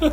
[0.00, 0.08] で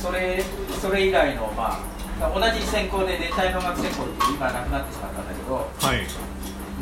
[0.00, 0.42] それ
[0.80, 1.80] それ以来のま
[2.20, 6.06] あ同じ専攻で連帯農学専攻って今なくなってしまったんだけどはい。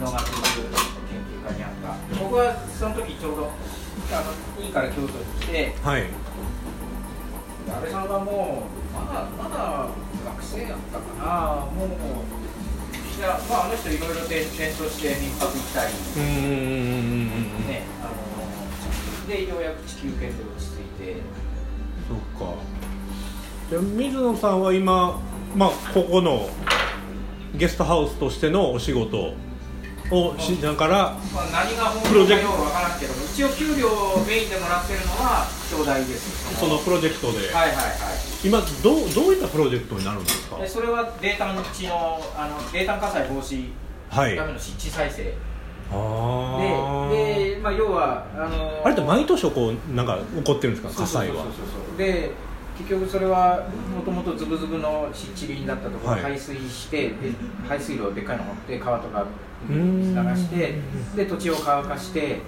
[0.01, 1.97] 農学研究科にあった。
[2.23, 3.51] 僕はその時ちょうど
[4.13, 4.23] あ
[4.59, 5.09] の院から京都に
[5.41, 6.03] 来てはい。
[6.03, 9.89] 安倍さんはもうまだまだ
[10.37, 11.65] 学生やったかな。
[11.65, 11.89] もう
[13.17, 15.95] いやまああの人いろいろ転転として民泊行ったり
[17.65, 18.34] ねあの
[19.27, 21.17] でようやく地球圏で落ち着いて。
[22.09, 22.55] そっか。
[23.71, 25.21] じゃあ水野さんは今
[25.57, 26.49] まあここの
[27.55, 29.35] ゲストハウスとしてのお仕事
[30.11, 36.61] をしながらまあ、何が本プロジェクト当かよくわからんけど一応給料をメインでもらってるのは兄弟です。
[36.61, 37.87] そのプロジェクトで、はいはいはい。
[38.45, 40.59] 今どうどういったプロジェクトになるんですか？
[40.59, 43.71] でそれは泥炭地のあの泥炭火災防止
[44.11, 44.37] はい。
[44.37, 45.35] のための湿地再生、
[45.91, 51.03] あでで、まあ、要はあのあれって毎年こうなんか起こってるんですか？
[51.03, 51.47] 火災は。
[51.97, 52.31] で
[52.77, 56.23] 結局それはもともとズブズブの湿地林だったところをはい。
[56.23, 57.15] 排水して、で
[57.67, 59.77] 排水路をでっかいの持って川とかう流
[60.37, 60.75] して
[61.17, 62.41] で土地を乾かして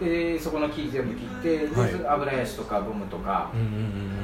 [0.00, 2.06] でそこの木全部切って、ではい。
[2.06, 3.50] 油ヤシとかゴムとか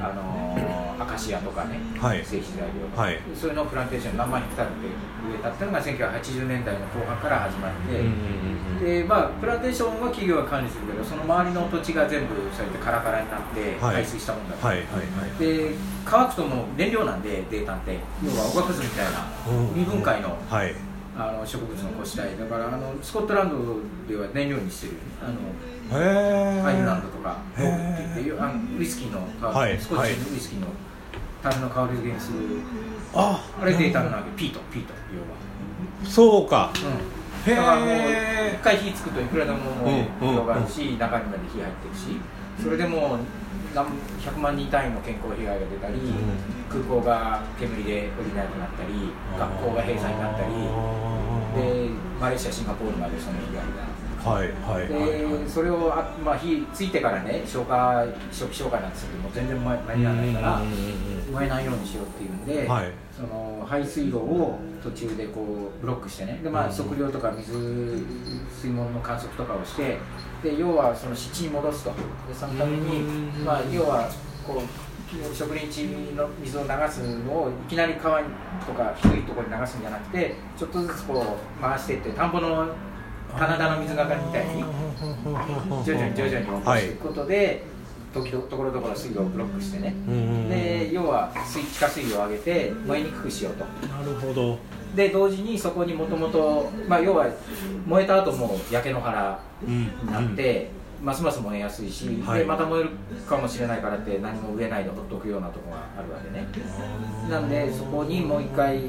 [0.00, 2.24] あのーアカシアとかね、はい。
[2.24, 3.18] 製紙材料とか、はい。
[3.34, 4.88] そういうのをプランテーション何万ヘクタールで
[5.32, 13.94] 植えたっていうのが1980年代の後半から始まって、でまあ、プランテーションは企業が管理するけどその周りの土地が全部そうやってカラカラになってはい。
[13.96, 15.38] 排水したもんだから、はいはいはい。
[15.38, 17.98] で乾くともう燃料なんで泥炭って。
[18.24, 20.36] 要はおがくずみたいなうん未分解の。
[20.48, 20.74] はい
[21.16, 23.56] あの植物の個体だからあのスコットランド
[24.08, 25.36] では燃料にしてるあの
[25.94, 29.20] アイルランドとかって言ってあのウイスキーの、
[29.52, 29.78] はい。
[29.78, 30.68] スコッチのウイスキーの
[31.42, 32.38] 樽の香りづけにする
[33.14, 33.44] あ。
[33.60, 34.30] あれデータのわけ？
[34.38, 34.60] ピート。
[34.72, 34.94] ピート。
[35.12, 35.26] 要は。
[36.10, 36.72] そうか。
[37.46, 37.54] うん。
[37.54, 37.88] だからもう
[38.54, 39.58] 一回火つくといくらでも
[40.20, 42.16] 広がるし、中にまで火入ってるし
[42.62, 43.18] それでもう
[43.74, 43.86] 何
[44.20, 45.94] 100万人単位の健康被害が出たり、
[46.68, 50.52] 空港が煙で降りなくなったり学校が閉鎖になったり。
[51.52, 54.02] でマレーシアシンガポールまでその被害が。
[54.22, 60.62] はいはいでそれをあ、まあ、火ついてからね消火初期消火なんですけども全然間間に合わないから
[61.32, 62.92] 燃えないようにしようっていうんで、はい。
[63.14, 66.40] その排水路を途中でこうブロックしてね。
[66.42, 67.52] で、まあ、測量とか水
[68.50, 69.98] 水門の観測とかをして
[70.42, 71.90] で要はその湿地に戻すと。
[71.90, 73.44] でそのために、うん。
[73.44, 74.08] まあ、要は
[74.46, 75.84] こう植林地
[76.16, 82.68] の水を流すのをいきなり川とか低いところに流すんじゃなくてちょっとずつこう回していって田んぼの
[83.36, 84.62] 棚田の水がかりみたいに
[85.84, 87.64] 徐々に徐々に落としていくことで、
[88.12, 93.64] 時々ところどころ水路をブロックしてね、うんで要は水地下水位を上げて燃えにくくしようと。
[93.86, 94.58] なるほど。
[94.94, 96.70] で同時にそこにもともと
[97.02, 97.26] 要は
[97.86, 100.70] 燃えた後も焼け野原うんになって、
[101.02, 102.40] ますます燃えやすいし、はい。
[102.40, 102.90] でまた燃える
[103.26, 106.46] かもしれないからって何も植えないでほっとくようなところがあるわけね。
[107.30, 108.80] なんでそこにもう一回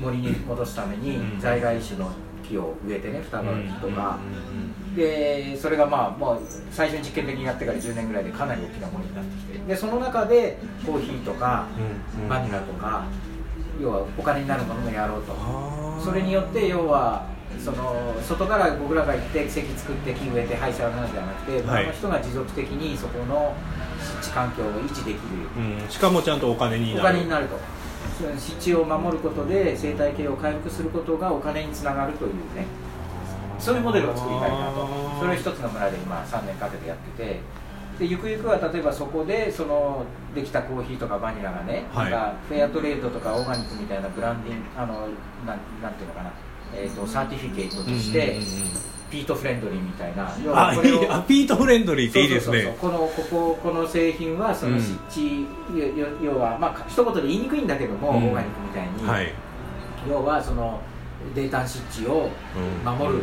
[0.00, 1.40] 森に戻すためにうん。
[1.40, 2.10] 在来種の
[2.48, 4.18] 木を植えてね双葉の木とか、
[4.48, 6.38] うんでそれがまあもう
[6.70, 9.58] 最初に実験的にやってから10年ぐらいでかなり大きなものになってきて。
[9.66, 11.66] でその中でコーヒーとか
[12.28, 13.04] バニラとか
[13.80, 15.34] 要はお金になるものもやろうと。
[16.00, 17.26] それによって要は
[17.58, 21.84] その外から僕らが行って席作って木植えて廃車をなのではなくて、はい。
[21.86, 23.54] 他の人が持続的にそこの
[24.00, 25.20] 湿地環境を維持できる。
[25.56, 25.88] うん。
[25.88, 27.08] しかもちゃんとお金におなる。
[27.08, 27.58] 金になると
[28.60, 32.66] 地を守ることで生態系を回復することがお金につながるというね。
[33.58, 34.88] そういうモデルを作りたいなと。
[35.20, 37.40] それを一つの村で今3年かけてやってて。
[37.98, 40.04] でゆくゆくは例えばそこでその
[40.34, 42.10] できたコーヒーとかバニラがね、はい。
[42.10, 45.08] なんかフェアトレードとかオーガニックみたいなブランディングあの
[45.46, 46.32] なんなんていうのかな、
[46.74, 48.40] えー、と certificate として、
[49.14, 50.28] peat friendly みたいな。
[50.44, 52.62] 要あいいあ peat friendly っていいですね。
[52.62, 55.42] そうそうそうこのこここの製品はその湿地、
[55.72, 58.16] よよ要はまあ一言で言いにくいんだけども、うん。
[58.16, 59.32] オーガニックみたいに、はい。
[60.08, 60.80] 要はその
[61.32, 62.28] 泥炭湿地を
[62.84, 63.22] 守る、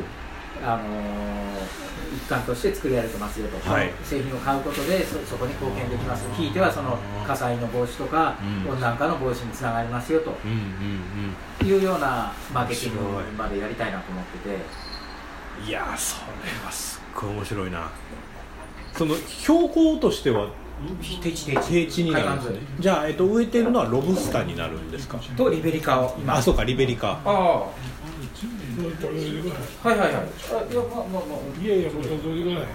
[0.64, 3.90] あのー一環として作り上げてますよと、はい。
[4.04, 6.26] 製品を買うことでそそこに貢献できます。
[6.36, 8.36] ひいてはその火災の防止とか、
[8.66, 8.72] うん。
[8.72, 10.32] 温暖化の防止につながりますよと。
[10.44, 14.81] うんうんいうようなマーケティングまでやりたいなと思ってて。
[15.62, 16.22] うんいやーそれ
[16.66, 17.90] はすっごい面白いな。
[18.94, 20.50] その標高としては
[21.02, 21.62] 低地低地。
[21.62, 22.60] 平地になるんですね。
[22.80, 25.18] じゃあ、えっと、植えてるのはロブスターになるんですか？
[25.38, 26.36] とリベリカを今。
[26.36, 27.22] あそうかリベリカ。
[27.24, 27.30] ああ。
[27.30, 30.14] はいはいはい。
[30.14, 30.22] あいや
[30.82, 32.66] まあまあまあいやいや、もうどうぞください。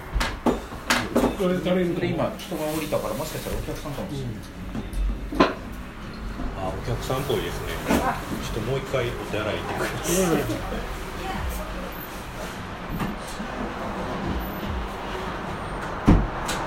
[1.36, 4.18] これ誰にで今人が降りたからもしかしたらお客さんかもしれ
[5.38, 5.48] ない、
[6.58, 7.74] あお客さんっぽいですね
[8.42, 9.92] ちょっともう一回お手洗い行ってくださ
[10.32, 10.36] い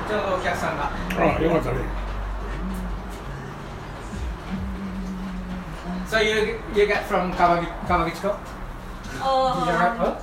[0.08, 1.76] ちょうどお客さんがあよかったね
[6.06, 8.36] So you you get from Kawagi, Kawaguchiko?
[9.20, 10.22] Oh, Did you have- what?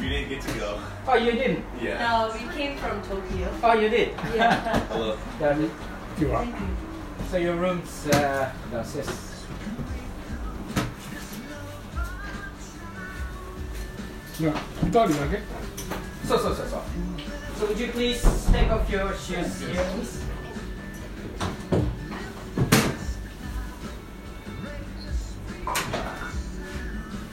[0.00, 0.78] We didn't get to go.
[1.06, 1.62] Oh you didn't?
[1.82, 1.98] Yeah.
[1.98, 3.48] no, we came from Tokyo.
[3.62, 4.12] Oh you did?
[4.34, 4.78] Yeah.
[4.88, 5.16] Hello.
[5.40, 5.70] Yeah, you-
[6.18, 6.54] 今日は Thank you.
[7.30, 9.34] so your rooms uh, downstairs.
[14.40, 14.50] な
[14.82, 15.42] 二人だけ
[16.26, 16.80] そうそうそうそう
[17.59, 18.23] So would you please
[18.53, 20.23] take off your shoes here please?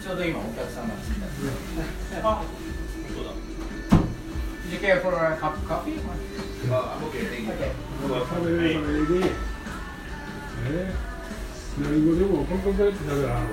[0.03, 2.29] ちょうど今お客さんが着いた。
[2.29, 2.43] あ、
[4.69, 6.01] Did you care for a cup of coffee?
[6.69, 7.53] Uh, I'm okay, thank you.
[7.53, 7.71] Okay.
[8.27, 9.31] 食べれるからええで
[10.71, 10.93] え
[11.79, 13.47] 何語でもポンポンポンって食べらはる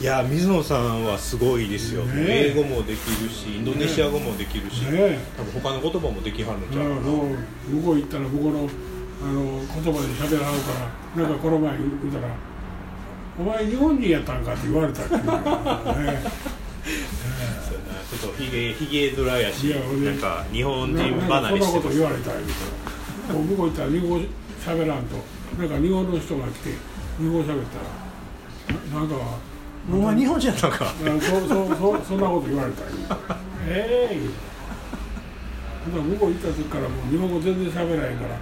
[0.00, 2.52] いや水野さんはすごいですよ、ねえ。
[2.52, 5.18] 英語もできるしインドネシア語もできるし、ねえ。
[5.36, 7.00] 多分他の言葉もできはるんちゃうかな。
[7.02, 8.68] 向こう行ったら向こうの
[9.20, 10.72] あの言葉で喋らはるか
[11.20, 12.28] らなんかこの前言うたら
[13.38, 15.24] 「お前日本人やったんか」って言われたって言う。
[16.00, 16.22] ね
[18.10, 21.34] ちょっとひげひげ面やしなんか日本人ななんか。
[21.34, 22.52] 離そんなこと言われた言うか
[23.28, 24.20] らもう向こう行ったら日本語
[24.64, 25.16] 喋らんと
[25.58, 26.70] なんか日本の人が来て
[27.18, 29.49] 日本語喋ったらななんか
[29.88, 30.86] お前日本人やったんか。
[30.86, 32.82] あそうそうそうそんなこと言われた
[33.68, 34.16] ええ。
[35.88, 38.36] ー、だから向こう行った時からもう日本語全然喋らへんから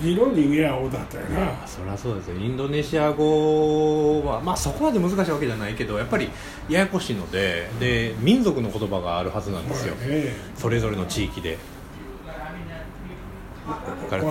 [0.00, 1.66] 日本人間やおうだったよな。
[1.66, 2.36] そりゃそうですよ。
[2.36, 6.30] インドネシア語はまあそこまで難しいわけじゃないけどやっぱり
[6.68, 9.94] ややこしいのでで民族の言葉があるはずなんですよ。
[10.00, 11.58] えそれぞれの地域で。
[13.66, 14.24] だから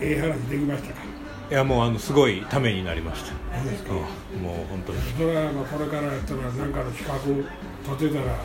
[0.00, 1.03] ええ話できましたか？
[1.50, 3.34] いやもうあのすごいためになりました、そ
[3.92, 4.42] うん。
[4.42, 4.98] もう本当に。
[5.12, 7.44] それはまあこれからやったら何かの資格
[7.84, 8.36] 取ってたら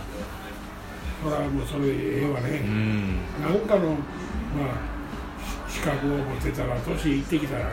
[1.24, 3.18] それはもうそれでええわうね、ん。
[3.42, 7.72] なんかのまあ資格を持ってたら年いってきたらね、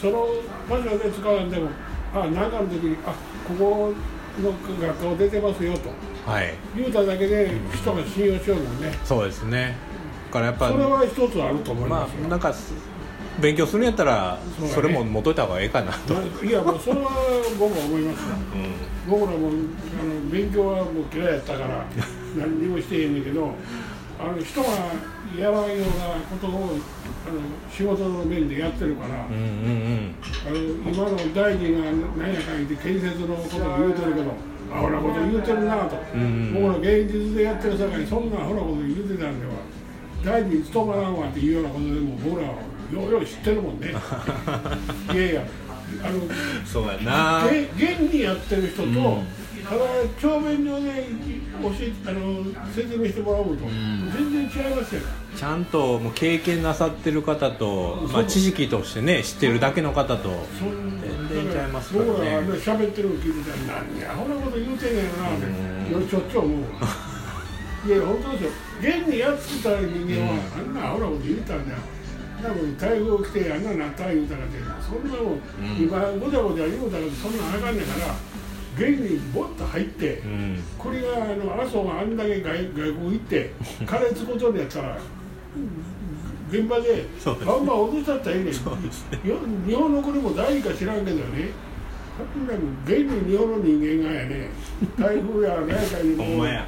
[0.00, 0.26] その
[0.68, 1.70] 場所で使わんでも
[2.14, 3.14] あ何かの時にあ
[3.46, 3.94] ここ
[4.40, 4.52] の
[4.86, 5.90] 学校出てますよと。
[6.30, 6.54] はい。
[6.74, 8.92] 言うただけで人が信用しようもんね。
[9.04, 9.76] そうですね。
[10.26, 12.52] だからやっぱそれは一つあると思いまますよ、あなんか
[13.40, 14.38] 勉強するんやったら
[14.72, 17.10] それも持っといた方がええかなと、まあいやもうそれは
[17.58, 18.34] 僕は思いますよ。
[18.54, 18.92] うん。
[19.08, 21.86] 僕らもあの勉強はもう嫌いやったから
[22.38, 23.54] 何にもしてへんねんけど
[24.20, 24.68] あの人が
[25.36, 26.78] やらんようなことを
[27.26, 27.40] あの
[27.70, 30.14] 仕事の面でやってるから、うんうん
[30.46, 30.56] あの
[30.92, 34.34] 今の大臣が何やかん言って建設のことを言うてるけど
[34.72, 39.52] アホなこと言うてるなと、ん僕ら現実でやってるさかいそんなアホなこと言うてたんでは
[40.24, 42.54] 大臣務まらんわっていうようなことでも僕らは
[42.92, 43.88] ようよう知ってるもんね。
[45.12, 45.42] いやいや
[46.04, 46.28] あのうん
[46.64, 47.44] そうやな。
[47.50, 49.26] げ現にやってる人と、ん。
[49.68, 49.80] ただ
[50.20, 51.06] 教鞭上で
[51.62, 52.44] 教えあの
[52.74, 54.12] 説明してもらうのと、ん。
[54.12, 55.00] 全然違いますよ。
[55.36, 60.46] ちゃんともう経験なさってる方と、まあ、知識としてね知ってるだけの方と
[61.30, 62.10] 全然違いますからね
[62.46, 65.10] 僕ら喋ってるの聞いてたら何やほんなこと言うてんねんな。
[65.10, 65.40] っ
[65.88, 66.66] てうんしょっちゅう思うわ。
[67.86, 68.50] いや本当ですよ。
[68.80, 71.78] 現にやってた人間は、あんなアホなこと言うたんだよ
[72.42, 78.14] 多分台風来てあんななった言うたかってそんなもん、ん今ごちゃごちゃ言うたらそんなんあかんねんから
[78.74, 80.62] 現にボッと入って、うん。
[80.78, 83.52] これがあの麻生があんだけ外外国行って
[83.86, 84.98] 金つくことにやったら
[86.50, 88.52] 現場でバンバン落としたったらええねんね。
[89.24, 91.50] よ日本の国も大事か知らんけどね
[92.84, 94.48] 現に日本の人間がやね
[94.98, 96.66] 台風や何やかにもほんまや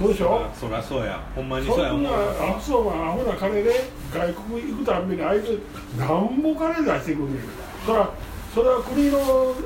[0.00, 0.50] そうでしょ？
[0.58, 1.20] そりゃそうや。
[1.36, 2.00] ほんまにそそうや思う。
[2.00, 3.70] んな麻生がアホな金で
[4.12, 5.60] 外国行くたんびにあいつ
[5.98, 7.42] なんぼ金出してくんねん
[7.84, 8.08] そら
[8.54, 9.18] それは国の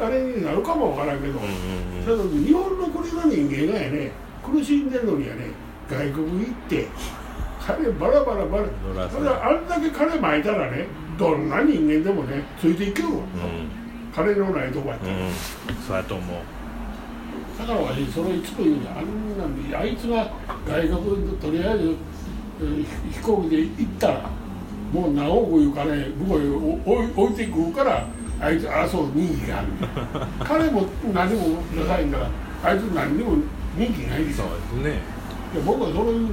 [0.04, 2.44] あれになるかもわからんけど、うんうんうん。
[2.44, 4.10] 日本の国の人間がやね
[4.44, 5.46] 苦しんでるのにやね
[5.88, 6.86] 外国行って
[7.60, 10.86] 金バラバラバラそれはあんだけ金まいたらね
[11.18, 13.18] どんな人間でもねついていけるわ、う
[14.14, 15.32] 金のないとこやったら、んうん。
[15.86, 16.36] そうやと思う
[17.58, 20.30] だからわしそれいつも言うねあんなあいつが
[20.66, 21.84] 外国にとりあえず、
[22.60, 24.30] えー飛行機で行ったら
[24.92, 28.06] もう何億いう金向こうへ置いてくるから
[28.40, 29.68] あいつあそう人気がある。
[30.44, 32.28] 彼も何もなさいんだか
[32.64, 33.36] らあいつ何にも
[33.76, 35.00] 人気ないですそようですね。
[35.54, 36.28] いや僕はそれ言うね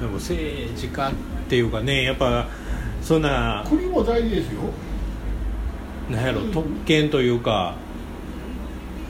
[0.00, 1.12] でも政治家っ
[1.48, 2.46] ていうかねやっぱ
[3.00, 4.60] そんな国も大事ですよ。
[6.10, 7.74] なんやろ特権というか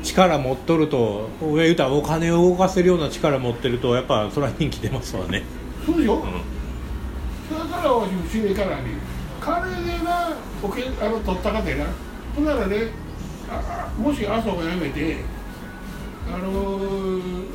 [0.05, 5.43] 力持っとると上言うたらお金を動かせるような力持ってるとやっぱそれは人気出ますわね、
[5.85, 6.23] そうでしょ、うん。
[6.23, 8.91] だからわし不思議からね
[9.41, 10.31] 金でな
[10.63, 11.87] おけあの取ったかでな。
[12.37, 12.77] ほんならね
[13.51, 15.17] ああもし麻生が辞めて
[16.33, 16.79] あの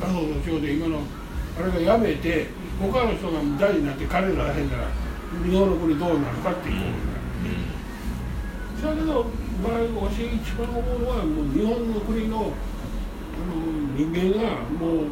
[0.00, 1.00] 麻生の仕事今の
[1.58, 2.46] あれがやめて
[2.80, 4.88] 他の人が大になって金ならへんなら
[5.44, 6.84] 日本の国どうなるかっていう。
[8.82, 9.26] だけど、
[9.62, 9.72] まあ、
[10.08, 12.50] 私一番思うのはもう日本の国のあの
[13.96, 15.06] 人間がもう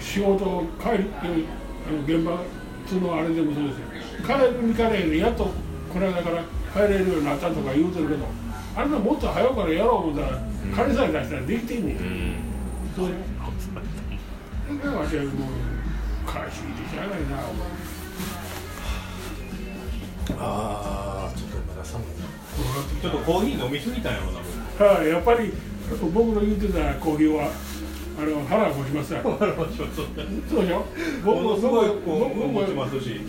[0.00, 1.10] 仕事帰り
[1.88, 3.86] あの現場普通のあれでもそうですよ。
[4.26, 5.44] 帰るに帰れへんのやっと
[5.92, 8.26] この間から帰れるようになったとか言うてるけど
[8.76, 10.38] あんなもっと早うからやろう思ったら
[10.74, 11.86] 金さえ出したらできてん。
[11.86, 11.96] ねん、
[12.94, 13.14] そうだ
[14.90, 15.32] から私はもう
[16.28, 17.38] あないな
[20.38, 21.55] ああちょっと
[23.02, 24.12] ちょっとコーヒー飲みすぎたん。
[24.14, 24.40] やろな
[24.78, 25.52] 僕はい、やっぱり
[26.12, 27.50] 僕の言ってたコーヒーは
[28.18, 30.84] あの腹が持ちますよそうでしょ？
[31.24, 33.20] 僕もすごい僕も持ちますし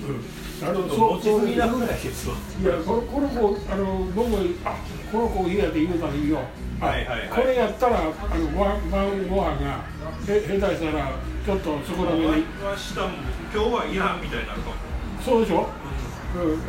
[0.63, 4.75] あのちょっとそうそう持ちすぎなぐらいですわいやこのこの子あの僕もあ
[5.11, 6.39] この子いいやって言うたらいいよ。
[6.79, 7.29] あはいはいはい。
[7.29, 8.11] これやったらあの
[8.51, 9.83] ご飯晩ご飯が
[10.27, 11.11] へ下手したら
[11.45, 12.23] ちょっと少なめに。
[12.23, 12.43] 明日も
[13.53, 14.55] 今日はいらんみたいにな
[15.23, 15.65] そうでしょ、うん、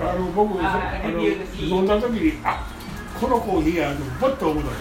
[0.01, 2.67] あの僕そああの飲んだ時にあ
[3.21, 4.77] このコーヒーやとバッと思ったこ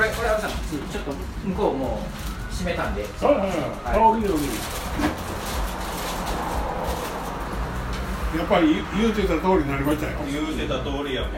[0.00, 1.12] れこれはさちょっと
[1.44, 3.02] 向こうもう閉めたんで。
[3.02, 4.48] はいはいはい、香りのに
[8.36, 10.18] やっぱり言うてた通りになりましたよ。
[10.30, 11.32] 言うてた通りやもう。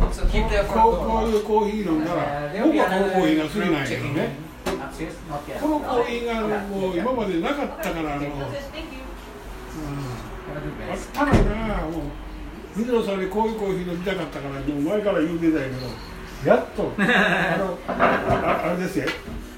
[0.00, 4.34] こうこういうコーヒー飲んだら、僕はこのコーヒーが好きなんやけどね。
[5.60, 6.34] このコーヒーが
[6.66, 8.30] もう今までなかったから、あの、うん.
[10.88, 11.92] あったらな、もう、
[12.76, 19.06] 水野さんにこういうコーヒー飲みたかったから、もう前から言うてたんやけど、やっと、 あの、ああれですよ、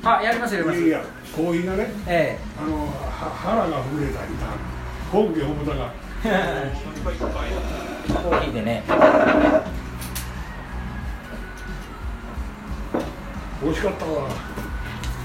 [0.02, 0.80] あやりますやります。
[0.80, 1.04] いやいや、
[1.36, 2.90] コーヒーがね、えあの、は
[3.30, 4.46] 腹が震えたりた、
[5.12, 5.92] 本家本元が。
[6.24, 8.82] え コーヒーでね。
[13.62, 14.28] 美味しかったわ。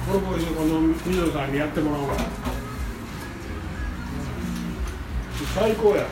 [0.08, 2.16] このコーヒーこの水野さんにやってもらおうわ
[5.56, 6.04] 最高や。
[6.04, 6.08] こ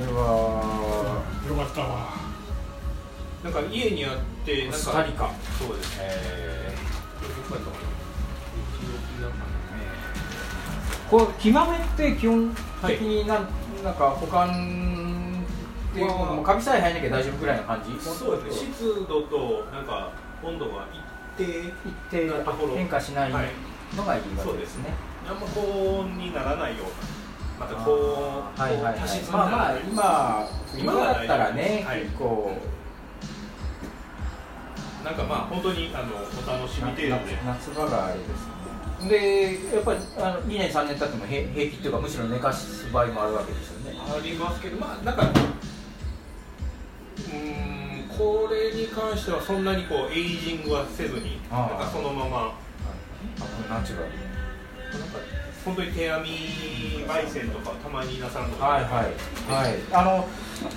[0.00, 2.14] れはよかったわ。
[3.42, 7.86] なんか家にあってなんかそうですえー、どこやったかな
[11.08, 11.80] こう極めっ
[12.12, 12.54] て基本
[12.86, 13.46] 的になん,、
[13.84, 15.44] なんか保管
[15.92, 18.04] っていうもうカビさえ入んなきゃ大丈夫くらいの感じ？
[18.04, 18.72] そうですね。
[18.74, 20.10] 湿度となんか
[20.42, 20.88] 温度が
[21.38, 21.72] 一定一
[22.10, 22.28] 定
[22.76, 23.46] 変化しないのはい。
[24.04, 24.92] がいいわけですね、
[25.28, 26.92] あんま高温にならないような
[27.58, 28.82] また高温あーはいはい。
[28.84, 29.78] はい多湿にまあまあ
[30.76, 32.00] 今今だったらね、はい。
[32.02, 32.52] 結構。
[35.04, 36.18] なんかまあ本当にあのお
[36.60, 37.36] 楽しみ程度で。
[37.44, 38.56] 夏夏場があれですね。
[39.08, 43.96] でやっぱりあの2年3年経っても平平気っていうかむしろ寝かす場合もあるわけですよね。
[43.98, 52.38] ありますけどまあなんかうーんこれに関してはそんなにこうエイジングはせずになんかそのまま。
[52.38, 52.52] あ
[53.40, 54.12] これナチュラル
[54.98, 55.18] なんか
[55.66, 56.30] 本当に手編み
[57.04, 58.66] 焙煎とかたまになさんとか。
[58.66, 59.10] はいはい。
[59.50, 59.74] はい。
[59.92, 60.28] あの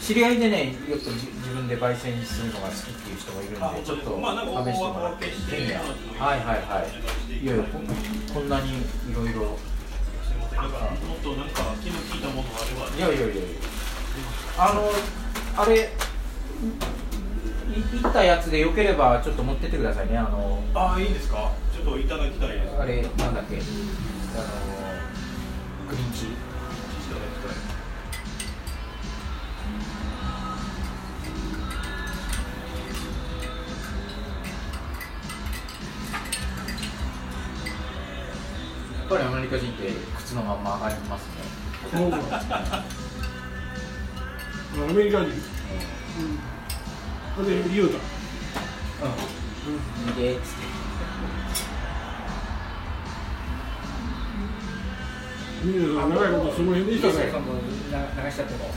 [0.02, 5.26] 知り合いでねよくじ自分で焙煎するのが好きっていう人がいるんあでちょっと試してもらって
[6.20, 7.38] はいはいはい。
[7.38, 7.64] いやいや
[8.34, 8.82] こんなにい
[9.16, 9.42] ろいろ。
[9.42, 9.56] も
[10.58, 12.98] っとなんか気の利いたものがあれば。
[12.98, 13.44] いやいやいやいや。
[14.58, 14.92] あの
[15.56, 15.86] あれいい
[18.00, 20.18] ったやつでよければちょっと持ってってくださいね。
[20.18, 21.52] あのああいいんですか？
[21.74, 22.76] ちょっといただきたいです。
[22.76, 23.56] あれなんだっけ？
[23.56, 24.79] あの
[25.90, 26.10] グリーン
[39.00, 41.32] やっぱりアメリカ人って靴のまんま上がりますね。
[44.78, 45.30] アメリカ人。
[45.30, 45.34] うん。
[47.36, 48.02] それで言うたうん。
[50.06, 50.69] 見てっつって
[55.62, 58.72] 水野さん長いことその辺でしたね流しちゃっても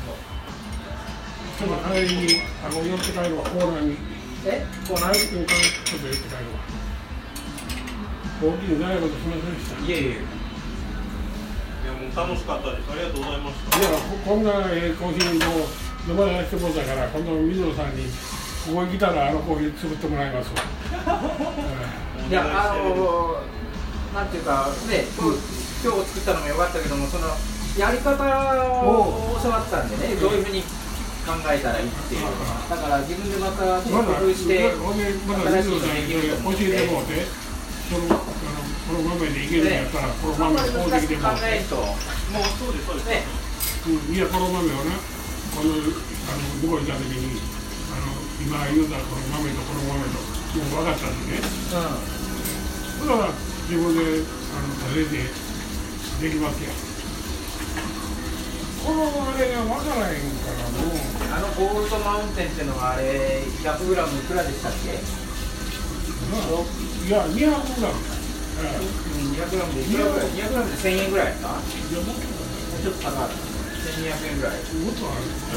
[1.58, 3.96] ちょっと帰りにあの寄って帰るわコーナーに
[4.44, 5.54] えこうなはいちょっと寄って
[6.26, 6.82] 帰るわ
[8.42, 10.18] 大きい長いことすみませんでしたいえいえ
[11.82, 15.70] いやもう楽しかったですありがとうございましたいやここんなええコーヒーも
[16.10, 18.10] 飲ませてもらったから今度水野さんに
[18.66, 20.62] ここに来たらあのコーヒー作ってもらいますわ、
[22.28, 23.42] いやあの
[24.14, 27.26] なんていうかね今日今日作ったのも良かったけどもその
[27.74, 30.62] やり方を教わったんでねどういうふうに
[31.26, 32.26] 考えたらいいっていう。
[32.70, 37.26] だから自分でまた工夫してほんでまだ水野さんに教えてもらって
[37.90, 41.94] そのあのこの豆でいけるんやったらこのあんま豆り難しく買うてきてもも
[42.40, 43.22] うそうですそうです、ね
[43.82, 44.94] うんいやこの豆をな
[45.50, 47.42] このあの向こ行った時に
[47.90, 50.22] あの今言うたこの豆とこの豆と
[50.54, 53.34] もう分かったんでねうだから
[53.66, 55.26] 自分でそれで
[56.22, 56.70] できますよ
[58.86, 59.06] このあ
[59.38, 60.92] れが分からへんからもう
[61.34, 64.88] あのゴールドマウンテンっていうのはあれ 100g いくらでしたっけ？
[67.06, 67.64] いや200グラム。
[68.52, 68.64] うん
[69.32, 71.48] 200g でいくらぐらい 200g で1000円ぐらいやった？
[71.48, 74.52] もちょっと高かった1200円ぐらい。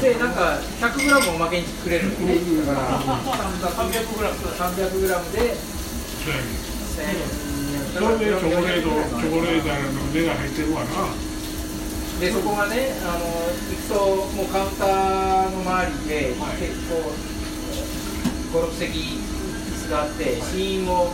[0.02, 2.14] でなんか 100g おまけにくれるの？
[2.26, 5.54] ねだから 300g で
[7.96, 11.08] それでチョコレートチョコレートの値が入ってるわな
[12.20, 13.96] でそこがねあの行くと
[14.36, 17.08] もうカウンターの周りではい結構
[18.52, 19.20] 56席椅
[19.72, 21.12] 子があって試飲を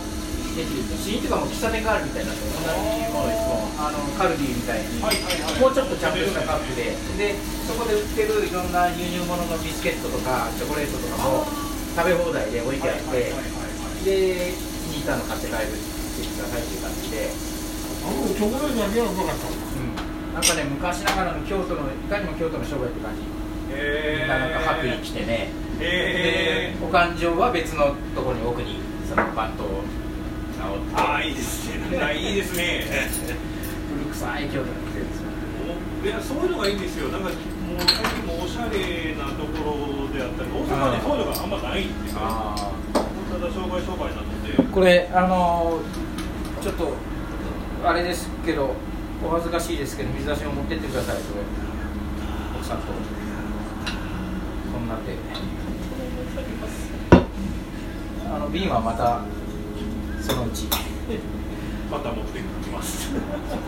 [0.55, 7.35] できる試飲っていうかもう喫茶店があるみたいな同じものあのカルディみたいに、もうちょっとちゃんとしたカップでで
[7.67, 11.47] そこで売ってるいろんな輸入物のビスケットとかチョコレートとかも
[11.95, 13.31] 食べ放題で置いてあって
[14.03, 14.51] で
[14.83, 15.92] 気に入ったの買って帰るってく
[16.43, 17.31] ださいっていう感じで。
[18.03, 19.55] チョコレートだけはうまかったわ
[20.35, 23.23] なんかね昔ながらの京都のいかにも京都の商売って感じ。
[23.23, 25.49] みんななんか白衣着てね。
[25.79, 29.81] えでお勘定は別のところに奥にそのバントを
[30.59, 30.95] 直って。
[30.95, 31.79] ああいいですね。
[32.17, 32.83] いいですね。
[33.87, 35.31] 古臭い京都に来てるんですよ
[36.03, 37.07] いやそういうのがいいんですよ。
[37.09, 37.37] なんかもう
[37.87, 42.19] 最近もうおしゃれなところであったり大阪でそういうのがあんまないんですよ。
[42.21, 42.71] あ
[43.31, 44.63] ただ商売商売なので。
[44.73, 45.79] これあの
[46.63, 46.93] ちょっと
[47.83, 48.73] あれですけど
[49.21, 51.41] お恥ずかしいですけど水出しを持ってってくださいそれ。
[52.55, 52.83] 奥さんと。
[54.71, 55.13] こんなんで。
[58.33, 59.25] あの瓶はまた
[60.21, 60.67] そのうち。
[61.91, 63.11] また持ってきます。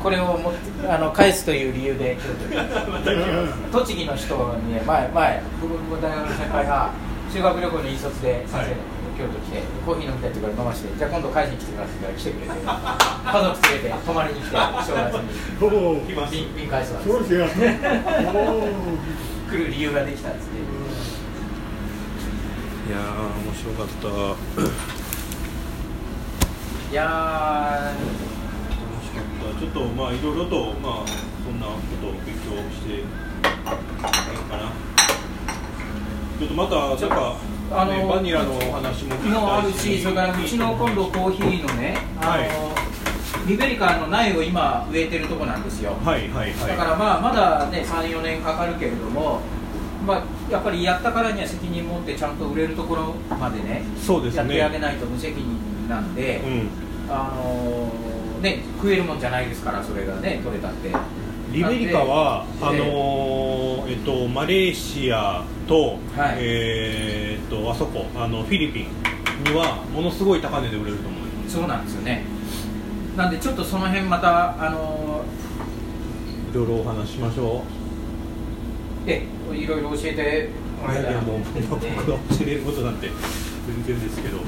[0.01, 0.53] これをも
[0.87, 2.17] あの返すという理由で。
[3.73, 6.93] 栃木の人にね前前僕僕大学の先輩が
[7.29, 15.25] 修学旅行の引率で先生の京都来てコーヒー飲みたいって言うから飲ましてじゃあ今度返しに来てくださいって言ったら来てくれて家族連れて泊まりに来て正月に。
[15.63, 18.67] おお来ます瓶瓶返すわそうしやすおお
[19.49, 20.59] 来る理由ができたっつって
[22.85, 23.01] いやー
[23.41, 24.07] 面白かった
[26.91, 27.93] いや
[28.69, 29.23] 楽しかっ
[29.53, 31.07] たちょっとまあいろいろとまあ
[31.43, 33.03] そんなことを勉強していい
[33.63, 34.71] かな
[36.37, 42.49] ちょっとまたなんかあのねバニラのお話ももあるしそれからうちの今度コーヒーのねあの、はい
[43.47, 45.91] リベリカの苗を今植えてるとこなんですよ。
[46.03, 46.67] はいはいはい。
[46.67, 49.39] だからまあまだね34年かかるけれども、
[50.03, 54.57] まあ、やっぱりやったからには責任持ってちゃんと売れるところまでねそうですね。
[54.57, 56.69] やってあげないと無責任なんで、うん。
[57.07, 60.89] あのーね食えるもんじゃないですからそれがね取れたって
[61.55, 66.37] リベリカはあのーえっとマレーシアと、はい。
[66.39, 68.87] えーっとあそこあのフィリピン
[69.49, 72.23] にはものすごい高値で売れると思いますそうなんですよね。
[73.15, 75.23] なんでちょっとその辺またあの
[76.51, 80.49] いろいろお話ししましょーえいろいろ教えて。
[80.81, 81.39] もらえたらやいやもう
[81.69, 83.09] 僕が教えれることなんて
[83.65, 84.39] 全然ですけど。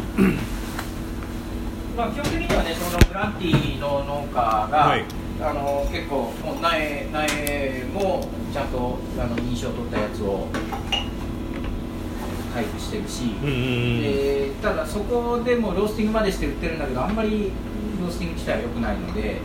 [1.96, 10.48] まあ、基本的にはね、そのグランティの農家が、はいあの結構、もう苗苗もちゃんとあの認証を取ったやつを
[12.54, 13.56] 配布してるし、うんうんう
[14.00, 17.52] んでただそこでもロースティングまでして売ってるんだけど、あんまり
[18.02, 19.40] ロースティング自体は良くないので、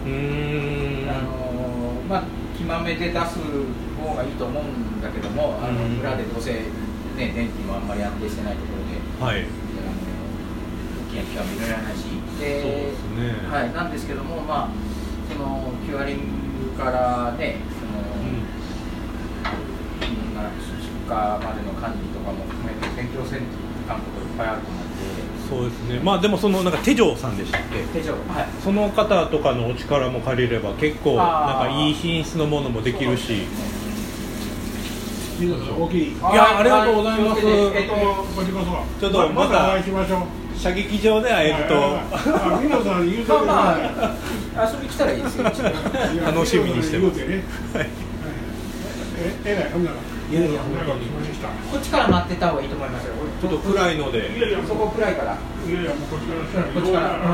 [1.11, 2.23] あのまあ、
[2.57, 3.39] 木豆で出す
[4.01, 6.63] 方がいいと思うんだけども、あのうん村でどうせ、ね、
[7.17, 8.69] 電気もあんまり安定してないとこ
[9.21, 9.37] ろで。
[9.37, 9.47] はい
[11.13, 12.05] 大きな機関も入れられないし、
[12.41, 14.69] でねはい、なんですけども、まあ、
[15.33, 16.16] そのキュアリン
[16.77, 18.45] グからね、そのうん
[20.01, 23.49] いろんな出荷までの管理とかも含めて勉強せんとい
[23.87, 24.01] かいっ
[24.38, 24.97] ぱいあると思うんで、
[25.49, 26.01] そうですね。
[26.03, 27.83] まあでもそのなんか手錠さんでしたっけ？
[28.01, 28.23] 手錠、はい、
[28.62, 33.47] その方とかのお力も借りれば結構なんかいい品質のものもできるし。
[35.40, 36.03] いいですよ大きい。
[36.12, 37.40] いやありがとうございます。
[37.45, 37.95] えっと、
[39.01, 41.75] ちょっとまたまたお会いしましょう射撃場で会えると。
[41.75, 41.83] まあ
[44.55, 45.57] まあ、遊び来たらいいですよ、楽
[46.47, 47.21] しみにしてます。
[47.21, 47.43] え
[49.45, 49.97] えらいほんなら。
[50.33, 50.61] いやいや
[51.71, 53.12] こっちから待ってた方がいいと思いますよ、
[53.43, 55.37] ちょっと暗いのいやいでやそこ暗いから。
[55.69, 56.65] いやいやもうこっちから。
[56.73, 57.17] こっちから。
[57.17, 57.29] うんは。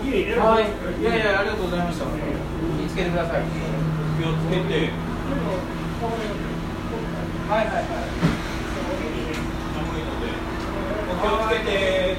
[0.00, 0.12] いい、い。
[1.04, 2.04] やいや、ありがとうございました。
[2.04, 2.10] 気を
[2.88, 3.42] つけてください。
[3.42, 3.44] 気
[4.24, 4.90] をつけて。
[7.50, 7.84] はいはいはい。
[11.26, 12.16] をつけて。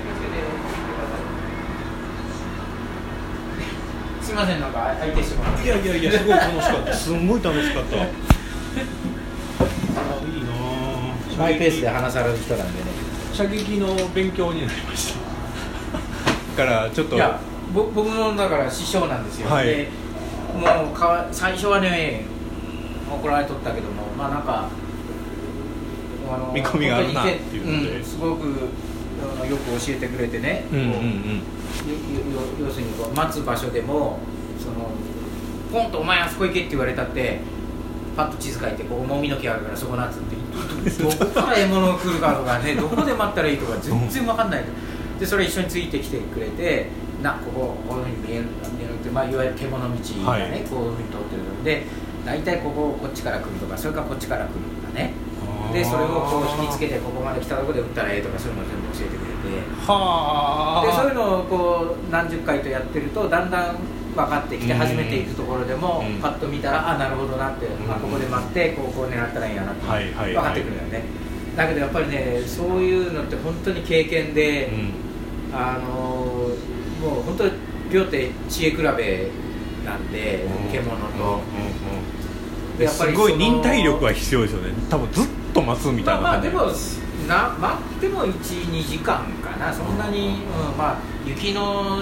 [4.21, 5.63] すみません、なんか相手してもらって。
[5.63, 6.93] いやいやいやすごい楽しかった。
[6.93, 8.07] すんごい楽しかったあいい
[10.43, 12.89] なあマイペースで話される人なんでね。
[13.33, 16.63] 射撃の勉強になりました。
[16.63, 17.15] からちょっと。
[17.15, 17.39] いや
[17.73, 19.67] ぼ僕のだから師匠なんですよ、はい。
[19.67, 19.89] で
[20.55, 22.23] もうかわ最初はね
[23.11, 24.69] 怒られとったけどもまあなんか
[26.33, 27.99] あの見込みがあるなっていうので。
[27.99, 28.69] ん、すごく
[29.45, 34.19] よく教えてくれてね、うんうんこうよよ要するにこう待つ場所でも
[34.59, 34.91] その
[35.71, 37.39] ポンと「お前あそこ行け」って言われたって
[38.15, 40.35] パッと地図書いてここもみの木あるからそこなっつって。
[41.03, 44.63] どどこから獲物が来るかとかね どこで待ったらいいとか全然分かんない
[45.19, 46.87] でそれ一緒についてきてくれて
[47.23, 48.45] なこここういうふうに見える
[48.77, 50.61] 見えるって、まあ、いわゆる獣道がね、はい。
[50.69, 51.85] こういうふうに通ってるので
[52.25, 55.13] 大体こここっちから来るとかそれからこっちから来るとかね。
[55.73, 59.61] でそれをこう引きつけてここまで来たところで撃ったらええとかそういうのを全部教えてくれて。
[59.87, 60.85] はあ。
[60.85, 63.75] でそういうのをこう何十回とやってるとだんだん
[64.15, 64.79] 分かってきてうん。
[64.79, 66.21] 初めて行くところでもうん。
[66.21, 67.91] パッと見たらあなるほどなって、うん。
[67.91, 70.33] あここで待ってこうこう狙ったらいいんやなってはいはいはい。
[70.33, 71.03] 分かってくるよね、
[71.55, 75.05] だけどやっぱりねそういうのって本当に経験で、うん。
[75.53, 76.49] あの
[77.01, 77.51] もう本当に
[77.91, 79.29] 両手知恵比べ
[79.85, 81.39] なんで獣と、
[82.77, 84.73] でやっぱりすごい忍耐力が必要ですよね。
[84.89, 86.49] 多分ずっと待つみたいな感じ。
[86.49, 86.75] まあまあでも
[87.27, 89.73] な待っても12時間かな。
[89.73, 92.01] そんなに、うん、まあ雪の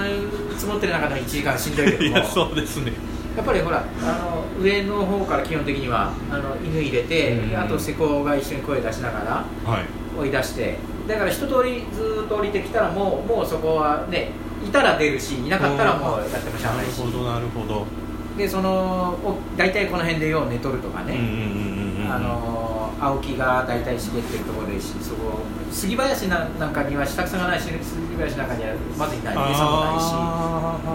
[0.55, 2.03] 積もってる中でも1時間しんどいけども。
[2.09, 2.93] いやそうですね。
[3.35, 7.59] やっぱりほらあの上の方から基本的にはあの犬入れて、うん。
[7.59, 9.19] あと施工が一緒に声出しなが
[9.65, 9.85] らはい。
[10.19, 10.77] 追い出して。
[11.07, 14.31] だから一通りずーっと降りてきたらもうもうそこはね
[14.65, 16.99] いたら出るしいなかったらもうやってもしゃあないし。
[16.99, 17.85] なるほどなるほど。
[18.37, 25.39] でそのお大体この辺でよう寝とるとかね、うんうんうんうんあの青木が大体茂ってるところでしそこ
[25.71, 30.13] 杉林ななんかには下草がないし杉林なんかにはまずいない餌もないし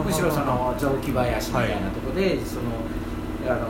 [0.07, 2.63] むしろその雑木林みたいなところで、その
[3.47, 3.69] あの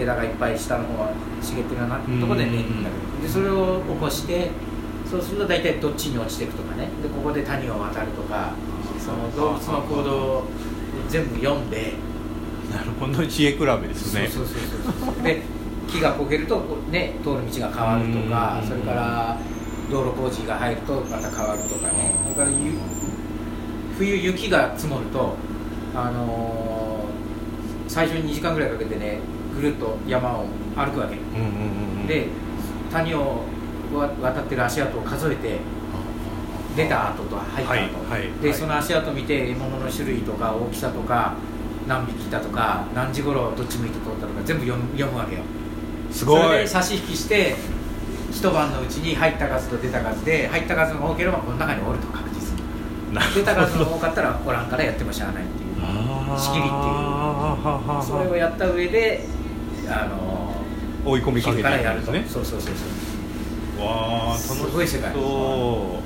[0.00, 2.70] 枝がいっぱい下の方は茂ってるようなところで寝る。
[2.70, 4.50] んだけどでそれを起こして
[5.08, 6.88] そうすると大体どっちに落ちていくとかね。
[7.02, 8.54] でここで谷を渡るとか
[8.98, 10.44] その動物の行動を
[11.08, 11.94] 全部読んで。
[12.72, 13.26] なるほど。
[13.26, 14.28] 知恵比べですね。
[14.28, 15.22] そうそうそうそう。
[15.22, 15.42] で
[15.92, 18.68] 木が焦げるとね通る道が変わるとかうん。
[18.68, 19.38] それから
[19.90, 22.14] 道路工事が入るとまた変わるとかね。
[22.24, 22.72] それからゆ
[23.98, 25.36] 冬雪が積もると
[25.94, 26.92] あのー
[27.88, 29.18] 最初に2時間ぐらいかけてね
[29.54, 31.16] ぐるっと山を歩くわけ。
[32.08, 32.28] で
[32.90, 33.42] 谷を
[33.92, 35.58] わ渡ってる足跡を数えて
[36.74, 38.32] 出た後と入った後、はいはいはい。
[38.40, 41.34] でその足跡見て獲物の種類とか大きさとか
[41.86, 45.42] 何匹いたとか何時頃どっち向いて通ったとか全部読む読むわけよ
[46.12, 46.42] すごい。
[46.42, 47.56] それで差し引きして
[48.30, 52.62] 一晩のうちに入った数と出た数で入った数が多ければこの中におると確実に。
[53.34, 55.70] 出た数が多かったらおらんからやってもしゃあないっていう
[56.38, 58.02] 仕切りっていう。
[58.02, 59.26] それをやった上で
[59.88, 60.54] あの
[61.04, 62.24] 追い込みかけからやると、ね。
[62.28, 63.84] そうそうそうそう。
[63.84, 66.00] わあ楽しすごい世界そ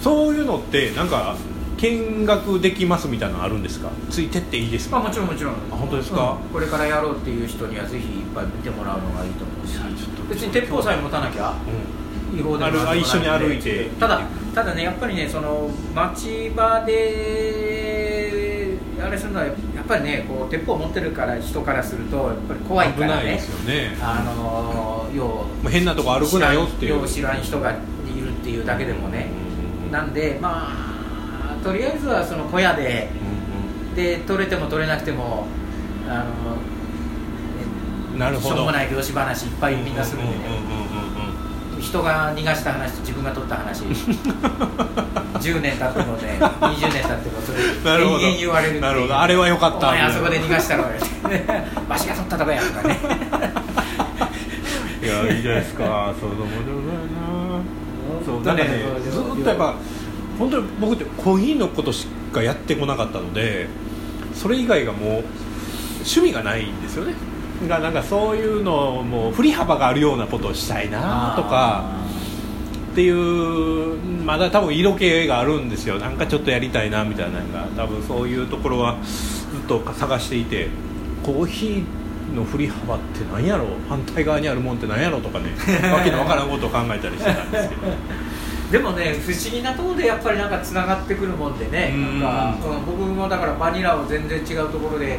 [0.00, 1.36] うそういうのってなんか
[1.80, 3.88] 見学できますみたいなのあるんですか？
[4.10, 4.98] ついてっていいですか？
[4.98, 5.54] まあもちろんもちろん。
[5.54, 6.38] あ本当ですか？
[6.44, 6.50] うん。
[6.50, 9.78] これからやろうっていう人にはぜひいっぱい見てもらうのがいいと思うし。
[10.28, 11.54] 別に鉄砲さえ持たなきゃ
[12.32, 13.86] う違法でもあ一緒に歩いて。
[13.98, 14.20] ただ
[14.54, 19.54] ただねやっぱりねその町場であれするのはやっ
[19.86, 23.14] ぱりねこう鉄砲持ってるから人からするとやっぱり怖いからね。
[23.14, 23.96] ないですよね。
[24.00, 27.08] あの要もう変なとこ歩くなよっていう。
[27.08, 27.74] 知らん知らん人がい
[28.20, 29.28] るっていうだけでもね。
[29.90, 30.89] なんでまあ
[31.62, 33.08] とりあえずはその小屋で
[33.94, 35.46] で取れても取れなくても
[36.08, 36.24] あの
[38.12, 38.56] うんなるほど。
[38.56, 40.44] しょうもない漁師話いっぱいみんなするんでね。
[41.80, 48.20] 人が逃がした話と自分が取った話10年経ってもね20年経ってもそれなるほど。
[48.20, 49.18] 延々言われるなるほど。
[49.18, 49.88] あれは良かった。
[49.88, 50.98] お前あそこで逃がしたろって
[51.88, 52.98] わしが取ったとこやとかね。
[55.02, 56.14] いやいいじゃないですか。
[56.20, 57.20] そうそう面白いな。
[58.26, 58.68] そうなんかね
[59.10, 59.74] ずっとやっぱ
[60.40, 63.68] 本当に僕ってコーヒーのことしかやってこなかったので
[64.34, 65.24] それ以外がもう
[65.98, 67.14] 趣味がないんですよね。
[67.68, 72.00] がなんかそういうのも振り幅があるようなことをしたいなとか
[72.92, 75.98] っていうまだ多分色気があるんですよ。
[75.98, 77.66] なんかちょっとやりたいなみたいなのが。
[77.76, 80.68] 多分そういうところはずっと探していて
[81.22, 83.66] コーヒーの振り幅って何やろ？
[83.88, 85.20] 反対側にあるもんって何やろ？
[85.20, 85.50] とかね
[85.92, 87.82] わけのわからんことを考えたりしてたんですけど
[88.70, 92.20] でもね不思議なところでやっぱりなんかつながってくるもんでねうん。
[92.20, 95.18] なんか、うん僕もだからバニラを全然違うところで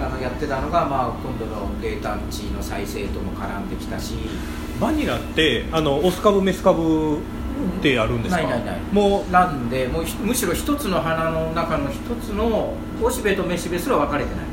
[0.00, 4.14] あのやってたのが、まあ、今度の冷淡地の再生とも絡んできたし。
[4.80, 7.20] バニラってあのオス株メス株っ
[7.82, 8.80] てあるんですか、ないないない。
[8.90, 9.30] もう。
[9.30, 14.44] なんでもうひむしろ一つの花の中の一つのおしべとめしべすら分かれてない。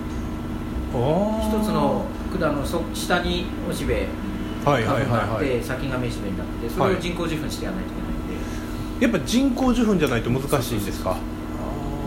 [0.91, 2.05] 一つの
[2.37, 4.07] 管のそ下におしべ
[4.65, 7.98] はいはい株があって、はいはい先がめしべになってそれを人工授粉してやらないと
[8.99, 11.17] やっぱ人工受粉じゃないと難しいんですか？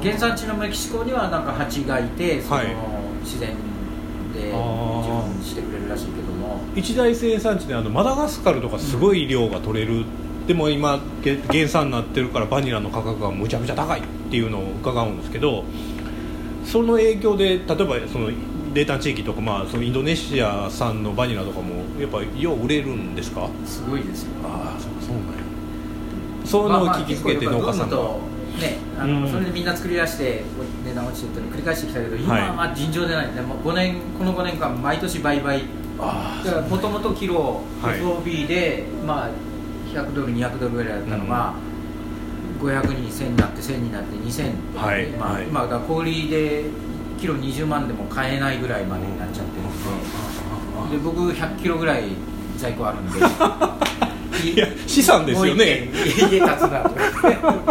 [0.02, 2.66] 原産地のメキシコにはなんか蜂がいてその、はい
[3.22, 3.50] 自然
[4.34, 6.60] で受あー粉してくれるらしいけども。
[6.74, 10.04] 一大生産地であのマダガスカルとかすごい量が取れる、
[10.48, 15.62] でも今げ原産になってるからバニラの価格がむちゃくちゃ高いっていうのを伺うんですけど
[16.64, 17.76] その影響で例えば
[18.08, 18.30] その
[18.74, 23.48] 冷淡地域とか、まあ、そのインドネシア産のバニラとかもやっぱよう売れるんですか？
[23.64, 24.30] すごいですよ。
[24.42, 24.80] ああ
[26.52, 28.06] そういうのを聞きつけて農家さんが、まあ
[28.60, 29.30] ねあのうん。
[29.30, 30.42] それでみんな作り出して
[30.84, 35.54] 値段落ちてっていうのを繰り返してきたけど今はいは尋常でない、でも5年この5年間毎年倍々
[36.68, 39.30] もともとキロはい FOB で、まあ、
[39.94, 41.54] 100ドル200ドルぐらいだったのが、
[42.60, 45.44] 500に1000になって1000になって2000はいまあはい。
[45.44, 46.64] 今だから小売りで
[47.18, 50.96] キロ20万でも買えないぐらいまでになっちゃってるんで。
[50.98, 52.08] で僕100キロぐらい
[52.58, 53.20] 在庫あるんで
[54.44, 55.90] いや資産ですよね。
[56.04, 56.94] 家家建つなと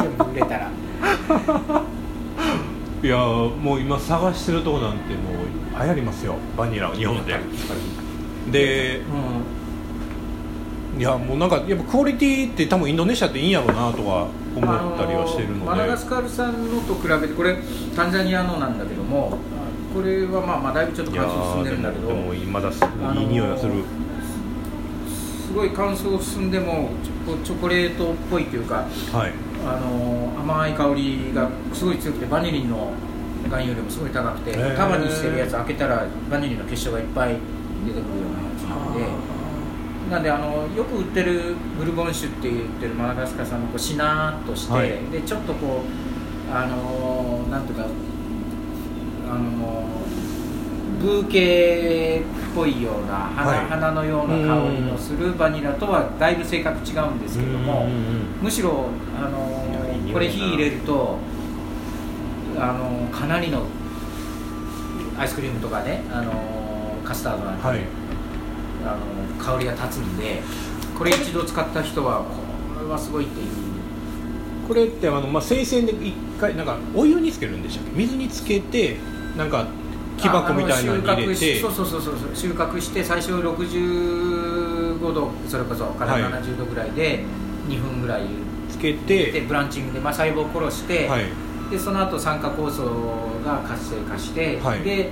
[0.01, 0.71] 全部売れたら
[3.03, 6.35] いやもう今探してるとこなんてもう流行りますよ。
[6.57, 7.39] バニラを日本で。
[8.51, 9.01] で
[10.97, 17.57] ういやもうなんかやっぱクオリティって多分インドネシアっていいんやろうなとは思ったりはしてるので、あマダガスカル産のと比べてこれ
[17.95, 19.37] タンザニアのなんだけども
[19.93, 22.09] これはまあまあだいぶちょっといや乾燥進んーででるんだけど。
[22.13, 23.71] もでもまだすあのーいい匂いがする、
[25.51, 26.91] すごい乾燥進んでも
[27.43, 29.33] チョコレートっぽいというかはい。
[29.63, 32.93] あの甘い香りがすごい強くてバニリンの
[33.43, 37.35] 含有量もすごい高くて束にしてるやつ開けたらバニリンの結晶がいっぱい
[37.85, 39.05] 出てくるようなやつなんで
[40.09, 44.89] なんであのよく売ってるブルボン酒って言ってるマダガスカル産のこうしなーっとして、はい。
[45.11, 45.83] でちょっとこ
[46.49, 47.85] うあのなんていうか
[49.29, 49.85] あの
[51.01, 53.65] ブーケっぽいような花,、はい。
[53.67, 57.87] 花のような香りのするバニラとはだいぶ性格違うんですけども、
[58.41, 59.67] むしろあの
[60.13, 61.17] これ火入れると
[62.57, 63.63] あのかなりの
[65.17, 66.31] アイスクリームとかねあの
[67.03, 67.79] カスタードなんか、はい。
[68.83, 70.41] あの香りが立つんで
[70.97, 73.47] これ一度使った人はこれはすごいっていう。
[74.67, 77.91] これってあの、まあ、生鮮で一回なんかお湯につけるんでしたっけ？
[77.97, 78.97] 水につけて
[79.37, 79.67] なんか
[80.21, 81.39] 木箱みたいなのに入れて。
[81.39, 86.23] てそうそうそうそう収穫して最初65度それこそからはい。
[86.23, 87.23] 70度ぐらいで
[87.67, 88.25] 2分ぐらい
[88.69, 89.41] つけでて。
[89.41, 91.25] ブランチングで、まあ、細胞を殺して、はい。
[91.69, 92.83] でその後酸化酵素
[93.45, 94.81] が活性化して、はい。
[94.81, 95.09] で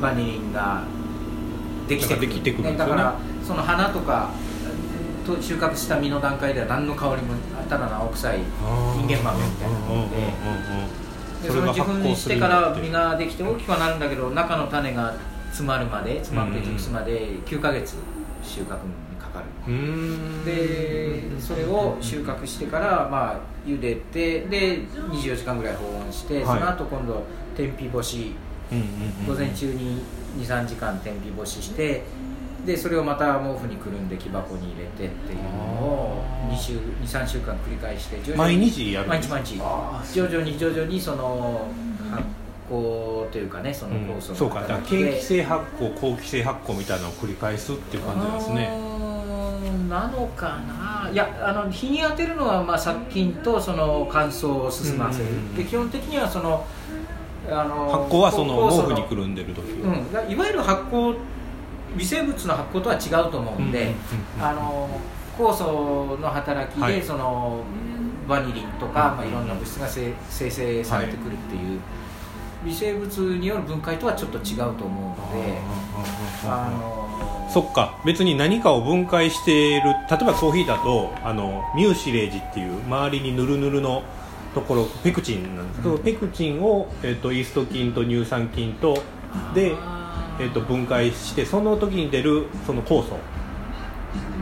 [0.00, 0.84] バニリンが
[1.88, 2.28] できてくる。
[2.28, 2.76] てくるね。
[2.76, 3.14] だから
[3.46, 4.30] その花とか
[5.26, 7.34] と収穫した実の段階では何の香りも
[7.68, 10.16] ただの青臭い人間豆みたいなもので
[11.42, 15.14] でその受粉してから実ができて大きくはなるんだけど中の種が
[15.46, 17.96] 詰まるまで詰まって熟すまで9ヶ月
[18.42, 18.68] 収穫に
[19.18, 20.44] かかる。
[20.44, 26.58] でそれを収穫してからまあ茹でてで24時間ぐらい保温して、はい。
[26.58, 27.24] その後今度
[27.56, 28.32] 天日干し。
[29.26, 30.00] 午前中に
[30.38, 32.04] 23時間天日干しして
[32.66, 36.56] でそれをまた毛布にくるんで木箱に入れてっていうのをあー
[37.04, 39.58] 23週間繰り返して徐々に毎日やる毎日毎日。
[39.60, 41.68] あ徐々に徐々にその
[42.10, 42.22] 発
[42.70, 44.60] 酵というかねそのうん酵素のそうか。
[44.60, 48.70] だから気性発酵後期性発酵みたいなのを繰り返すっていう感じなんですね。
[48.72, 51.10] うーんなのかな。
[51.12, 56.64] いやあの日に当てるのはまあ殺菌とその乾燥を進ませる、うんで基本的にはその
[57.50, 61.16] あの発酵はその毛布にくるんでる時うん、だいわゆる発酵
[61.96, 63.94] 微生物の発酵とは違うと思うんで、
[65.38, 67.02] 酵素の働きで、はい。
[67.02, 67.62] その
[68.28, 71.80] バニリンとか、まあ、いろんな物質がせ生成されてくるっていう、
[72.64, 75.58] 微生物による分解とはちょっと違うと思うので、
[76.46, 77.98] あのそっか。
[78.04, 84.04] 別に何かを分解している例えばコーヒーだとあのミューシレージっていう周りにヌルヌルの
[84.54, 89.02] ところペクチンなんですけど、ペクチンを、えっとイースト菌と乳酸菌と
[89.54, 89.74] で、
[90.40, 93.18] あーと分解してその時に出るその酵素。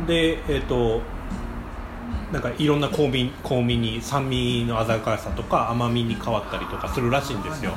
[0.07, 1.01] でえっと
[2.33, 7.73] なんかいろんな香味香味に酸味の鮮やかさとか甘みに変わったりとかするらしいんですよ。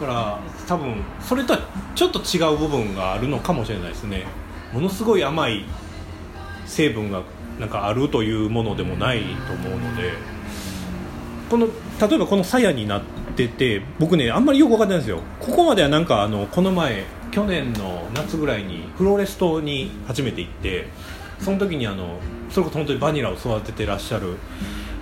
[0.00, 1.60] だから多分それとは
[1.94, 4.26] ちょっと違う部分があるのかもしれないですね。
[4.72, 5.64] ものすごい甘い
[6.66, 7.22] 成分が
[7.58, 10.12] なんかあるというものでもないと思うので
[11.48, 11.68] この
[12.00, 13.02] 例えばこの鞘になっ
[13.36, 15.20] てて僕ねあんまりよく分かってないんですよ。
[15.40, 20.88] ここまではなんかあのこの前去年の夏ぐらいにフローレス島に初めて行って
[21.40, 22.18] その時にあの
[22.50, 24.36] それこそ本当にバニラを育ててらっしゃる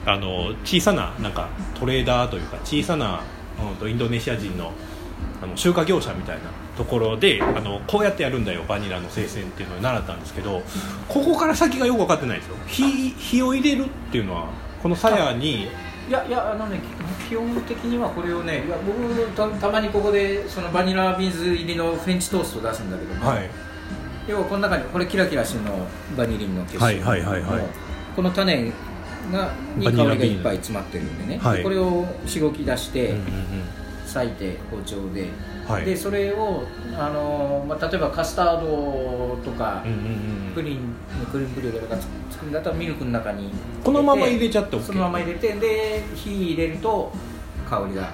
[0.06, 3.22] あの小さななんかトレーダーというか小さな、
[3.86, 4.72] インドネシア人の
[5.42, 6.42] あの集荷業者みたいな
[6.76, 10.62] ところであのこうやってやるんだよバニラの精製っていうのを習ったんですけど
[11.08, 12.56] ここから先がよく分かってないんですよ。
[12.66, 14.48] 火火を入れるっていうのは
[14.82, 15.68] この鞘に
[16.08, 16.80] いやいやあのね
[17.28, 23.50] 基本的にはこれをねいや僕たたまにここでそのバニラビーンズ入りのフレンチトーストを出すんだけども、はい。
[24.26, 25.86] 要はこの中にこれキラキラしてるの
[26.16, 27.64] バニリンの結晶はいはいはいはい。
[28.16, 28.72] この種
[29.32, 33.24] がに香りがいっぱい詰まってるんでね、はいこれをしごき出して、うんうん。
[34.04, 35.28] 裂いて包丁で、
[35.66, 35.84] はい。
[35.84, 36.64] でそれを
[36.96, 40.04] あの、まあ、例えばカスタードとか、うんうんうん
[40.48, 40.54] うん。
[40.54, 40.94] プリン
[41.30, 41.96] クリームブリュレとか
[42.30, 43.50] 作るんだったらミルクの中に
[43.82, 47.12] このまま入れちゃって OK そのまま入れてで火入れると
[47.68, 48.12] 香りが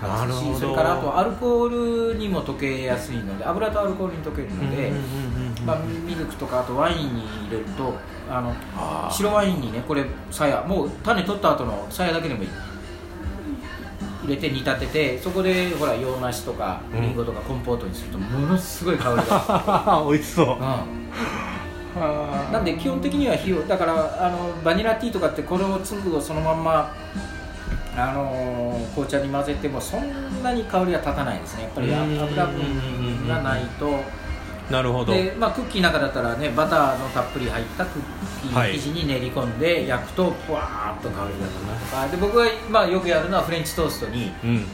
[0.00, 7.94] 立つしそれからあとアルコールにも溶けやすいので油とアルコールに溶けるので、うんうんうんうんまあ、ミルクとかあとワインに入れると
[8.30, 12.48] あの白ワインにねこれさやもう種取った後のさやだけでもいい
[14.24, 17.02] 入れて煮立ててそこでほら洋梨とかうん。
[17.02, 20.46] りんごとかコンポートにするとものすごい香りが、 美味しそう。
[20.56, 22.52] うん。
[22.52, 26.92] なんで基本的には火をだからあのバニラティーとかってこの粒をそのまんま
[27.96, 31.64] あの紅茶に混ぜてもそんなに香りが立たないですね。
[31.64, 32.22] やっぱりうん。
[32.22, 34.00] 油分がないと
[34.70, 35.12] なるほど。
[35.12, 38.02] で、まあ、クッキーなんかだったらねバターのたっぷり入ったクッ
[38.42, 38.74] キーはい。
[38.78, 42.08] 生地に練り込んで焼くとふわーっと香りが立つとか。
[42.08, 44.64] で僕が、まあ、よくやるのはフレンチトーストにうん。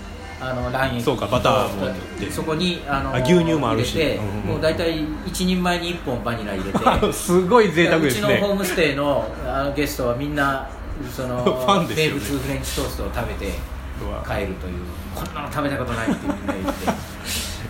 [0.40, 6.72] あの卵液そうかバターもそこにあのあ牛乳もあるし入れて、うんうんもう大体1人前に1本バニラ入れ
[7.06, 7.12] て。
[7.14, 10.68] すごい贅沢ですうちのホーねムステイのあのゲストはみんな
[11.14, 11.36] その
[11.88, 11.94] ね。
[11.96, 13.52] 名物フレンチトーストを食べて
[14.26, 14.74] 帰るという。
[15.14, 17.13] こんなの食べたことないってみんな言って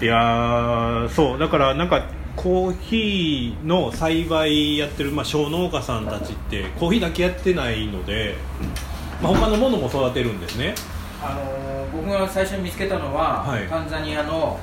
[0.05, 2.05] いやーそうだからなんか
[2.37, 8.35] コーヒーの栽培やってる、まあ、小農家さんたちってコーヒーだけやってないので、
[9.23, 10.75] まあ、他のものも育てるんですね。
[11.23, 13.67] あの僕が最初に見つけたのは、はい。
[13.67, 14.61] タンザニアの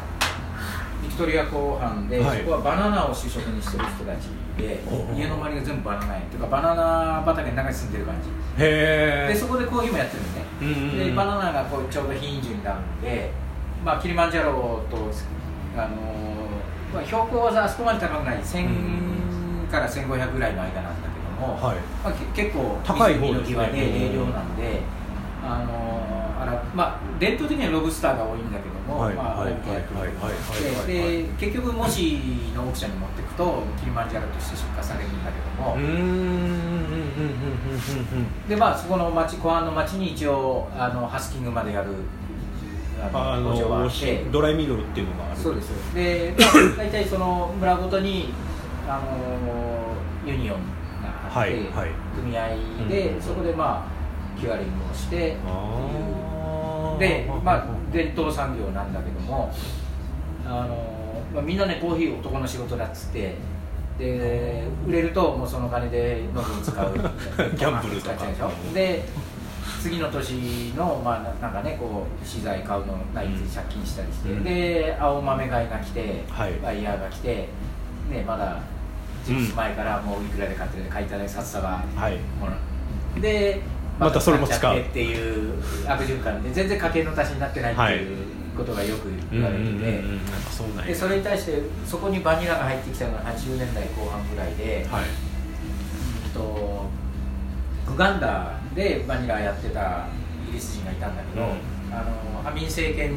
[1.01, 2.39] ビクトリア湖畔で、はい。
[2.41, 4.27] そこはバナナを主食にしてる人たち
[4.59, 4.83] で
[5.17, 6.21] 家の周りが全部バナナ園。
[6.21, 8.29] っていうかバナナ畑の中に住んでる感じ。
[8.63, 11.07] へえでそこでコーヒーもやってるのね、うんうんうん。
[11.09, 13.31] でバナナがこうちょうど品種になるんで、
[13.83, 14.97] まあ、キリマンジャロと、
[15.75, 15.95] あの
[16.93, 18.37] まあ、標高はあそこまで高くない。
[18.39, 21.77] 1000から1500ぐらいの間なんだけども、はい。
[22.03, 24.81] まあ、け結構高い方の際で冷涼なんで、
[25.43, 29.07] あのあらまあ、伝統的にはロブスターが多いんだけども、
[31.39, 32.19] 結局もし
[32.53, 35.85] のオークションに持っていくとキリマンジャロとして出荷されるんだけども、うーん。
[35.85, 35.89] うん。
[35.89, 35.97] うん。
[35.97, 36.43] うん。
[36.43, 36.81] うん。
[36.83, 38.49] うん。
[38.49, 41.89] でまあそこの町湖畔の町に一応あのハスキングまでやる
[43.13, 45.41] あ工場があのってドライミドルっていうのがある。
[45.41, 45.95] そうです。
[45.95, 48.33] で、まあ、 大体その村ごとに
[48.87, 50.61] あのユニオンが
[51.25, 51.89] あって、はいはい。
[52.15, 52.89] 組合うん。
[52.89, 55.37] でそこでまあキュアリングをして
[56.99, 59.53] でまあ伝統産業なんだけども
[60.45, 63.35] あの、まあ、みんなねコーヒー男の仕事だっつって
[63.97, 68.25] で売れるともうその金で飲みに使う ギャンブルとか。
[68.73, 69.03] で
[69.81, 74.43] 次の年の、まあ、ななんかねこう資材買うのないって借金したりして、うん。
[74.43, 76.53] で青豆買いが来て、はい。
[76.53, 77.47] バイヤーが来て、
[78.09, 78.61] ね、まだ
[79.25, 82.17] 10日前からもういくらで買ってる買いただい札束はい。
[82.39, 83.61] もらで
[83.99, 84.59] またそれも使う。
[84.59, 85.53] 買ってっていう
[85.87, 88.17] 悪循環で全然家計の足しになってないっていう
[88.57, 90.03] ことがよく言われてて、
[90.87, 95.03] でそれに対してそこにバニラが入ってきたのが80年代後半ぐらいで、はい。
[95.03, 95.31] うん
[96.33, 96.85] と
[97.93, 100.07] ウガンダでバニラやってた
[100.43, 101.49] イギリス人がいたんだけど、うん。
[101.93, 103.11] あのアミン政権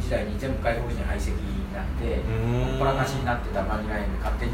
[0.00, 2.78] 時代に全部外国人排斥になってうん。
[2.78, 4.52] ほらかしになってたバニラ園で勝手に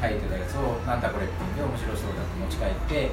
[0.00, 3.10] 生えてたやつをなんだこれって言って面白そうだって持ち帰って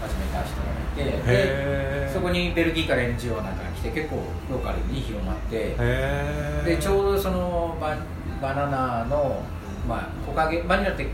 [0.00, 7.96] 始めた人がいてでそこにベルギーから NGO なんかが来て結構ローカルに広まってへでちょうどそのバ
[8.40, 9.42] バナナの、
[9.88, 11.08] まあ、木陰バニラって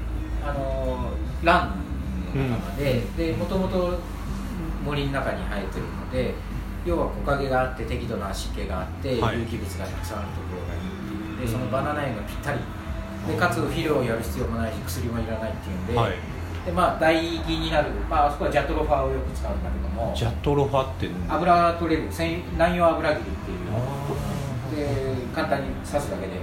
[0.45, 1.11] あの
[1.43, 3.99] ランの仲間ででもともと
[4.85, 6.35] 森の中に生えてるので
[6.85, 9.41] 要は木陰があって適度な湿気があって、はい。
[9.41, 12.59] 有機物がたくさんあるところがいいっていうでそのバナナ園がぴったり。
[13.27, 16.13] でかつ肥料をやる必要もないし薬もいらないっていうんで,、はい。
[16.67, 22.09] でまあ唾液になる、まああそこはジャトロファーをよく使うんだけどもジャトロファって油が取れる
[22.53, 26.41] 南洋油切りっていうあで簡単に刺すだけでこ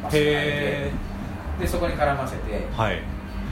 [0.00, 0.90] うマスー。
[0.90, 3.00] クでそこに絡ませてえはい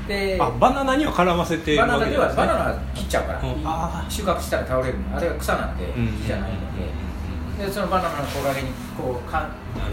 [0.06, 2.46] であバナナには絡ませてるバナナではわけですね。
[2.46, 3.62] バナナ切っちゃうから、うん。
[3.64, 4.10] あー。
[4.10, 5.16] 収穫したら倒れるの。
[5.16, 6.08] あれは草なんでうん。
[6.18, 6.56] 木じゃないの
[7.58, 9.48] で,、でそのバナナの木陰にこうか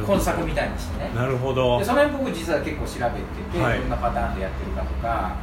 [0.07, 1.11] 根作みたいにしてね。
[1.15, 1.79] なるほど。
[1.79, 3.79] でその辺僕実は結構調べてて、はい。
[3.79, 5.35] どんなパターンでやってるかとか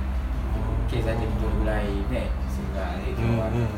[0.90, 3.74] 経済的にどれぐらいねそれが影響があるのか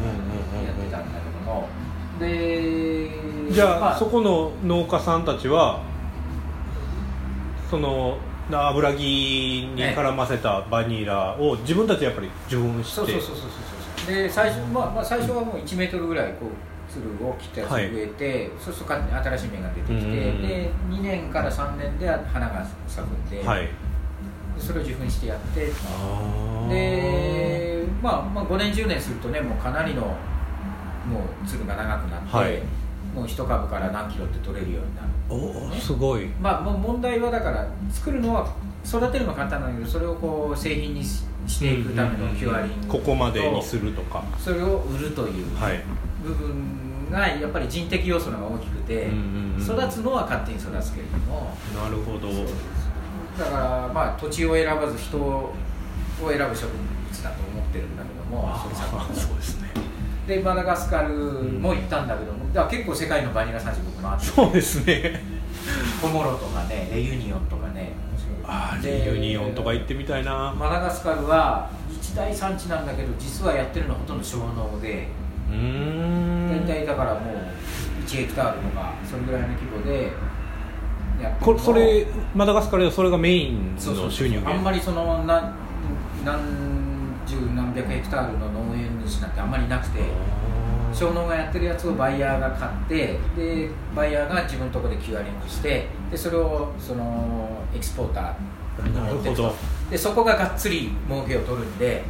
[0.60, 1.68] やってたんだけども。
[2.20, 5.80] でじゃあ、まそこの農家さんたちは
[7.70, 8.18] その
[8.50, 8.98] 油木
[9.74, 12.94] に絡ませたバニラを自分たちでやっぱり受粉して。
[12.96, 16.48] そうそうそうそうそうで最初,、まあまあ、最初はもう1メートルぐらいこう
[16.92, 23.68] つるを切ったやつを植えて、そうすると新しい芽が出てきて、で2年から3年で花が咲くんで,で、はい。
[24.58, 25.66] それを受粉してやって。
[26.68, 30.08] で、まあ、まあ5年10年するとねもうかなりのも
[31.42, 32.60] うつるが長くなって、はい。
[33.14, 36.26] もう一株から何キロって取れるようになるおおすごい。
[36.40, 38.54] まあ問題はだから作るのは
[38.84, 42.86] 育てるのは簡単なんだけどそれをこう製品にししていくためのキュアリング。
[42.86, 44.22] とここまでにするとか。
[44.38, 45.80] それを売るというはい
[46.22, 49.08] 部分がやっぱり人的要素の方が大きくて、
[49.58, 51.56] 育つのは勝手に育つけれども。
[51.74, 52.28] なるほど。
[53.38, 55.54] だからまあ土地を選ばず人を
[56.20, 58.54] 選ぶ植物だと思ってるんだけども
[59.12, 59.70] そうですね
[60.26, 64.24] でマダガスカルも行ったんだけどもだから結構世界のバニラ産地僕回って。
[64.26, 65.20] そうですね。
[66.00, 67.92] コモロとかねレユニオンとかね。
[68.44, 70.54] ああでレユニオンとか行ってみたいな。
[70.58, 75.08] マダガスカルは一大産地なんだけど実はやってるのはほとんど小農で。
[75.50, 76.66] うーん。
[76.66, 80.12] 大体だからもう1ヘクタールとかそれぐらいの規模で
[81.22, 84.50] やってるこれそれマダガスカルではそれがメインの収入源？
[84.50, 85.52] あんまりその何
[86.24, 86.40] 何
[87.26, 90.00] 十何百ヘクタールの農園主なんてあんまりなくて
[90.92, 99.54] 小農がやってるやつをバイヤーが買ってでバイヤーが自分のところでキュアリングしてでそれをそのエキスポーターになるほど。
[99.90, 102.02] でそこががっつり儲けを取るんで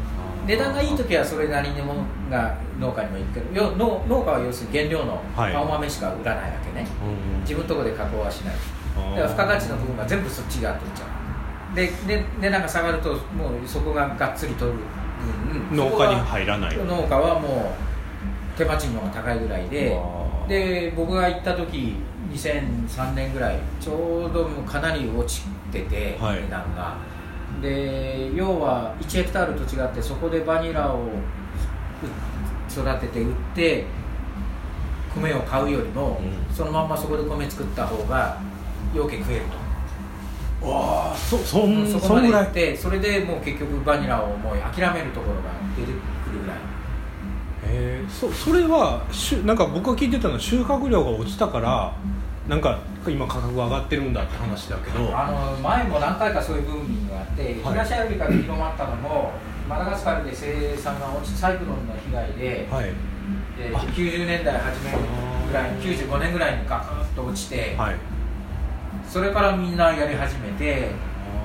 [0.47, 5.55] 値段がいい時はそれなりにものが農家にもいるけどよ農農家は要するに原料のはい。
[5.55, 8.55] 青豆しか売らないわけね、うん自分のところで加工はしない。
[8.95, 11.05] だから付加価値の部分が全部そっちが取っちゃ
[11.72, 11.76] う。
[11.76, 14.76] でで値段が下がるともうそこががっつり取る。
[14.76, 14.86] 分
[15.73, 16.77] 農家に入らない。
[16.77, 17.75] 農家はも
[18.55, 19.99] う手間賃の方が高いぐらいで
[20.49, 21.97] で僕が行った時
[22.33, 26.43] 2003年ぐらいちょうどもうかなり落ちてて、はい。
[26.43, 26.97] 値段が。
[27.61, 31.09] で要は1ヘクタールと違ってそこでバニラをう
[32.70, 33.85] 育てて売って
[35.14, 36.55] 米を買うよりも、うん。
[36.55, 38.41] そのまんまそこで米作った方が
[38.95, 39.62] よけ食えると
[40.63, 46.57] わあそそんそこまで行ってそれでもう結局バニラをもう諦めるところが出てくるぐらい。
[47.65, 51.95] えー、そそれはしゅなんか僕が聞いてたのは収穫量が落ちたから
[52.49, 55.17] なんか今価格が上がってるんだって話だけど。
[55.17, 57.55] あの前も何回かそういうブーミングがあって、はい。
[57.55, 59.33] 東アフリカで広まったのも
[59.69, 62.85] マダガスカルで生産が落ちサイクロンの被害で,、はい。
[63.57, 64.91] で90年代初め
[65.49, 68.12] ぐらい95年ぐらいにガクッと落ちて、はい
[69.13, 70.65] それからみんなやり始めて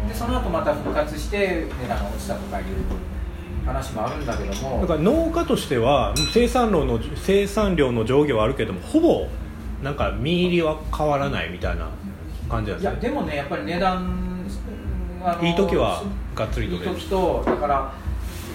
[0.08, 2.66] でその後また復活して値段が落ちたとかいう
[3.66, 4.80] 話もあるんだけども。
[4.80, 9.28] だから農家としては生産量の生産量の上下はあるけどもほぼ
[9.84, 11.90] なんか見入りは変わらないみたいな
[12.50, 12.96] 感じなんいですね。
[12.96, 14.46] やでもねやっぱり値段
[15.44, 16.04] いい時は
[16.36, 17.94] がっつりいい取れる時とだから、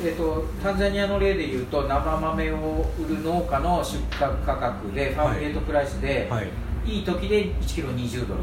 [0.03, 4.11] えー、とタンザニアの例でいうと生豆を売る農家の出荷
[4.47, 6.49] 価格でファームゲートプライスで、はい。
[6.87, 8.41] い、い時で1キロ20ドル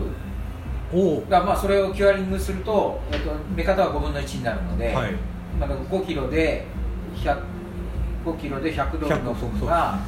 [1.30, 5.14] だまあそれをキュアリングすると,、えー、と目方は5分の1になるので、はい。
[5.60, 6.66] まあ、5キロで
[7.16, 7.38] 100
[8.26, 10.00] 5キロで100ドルの分が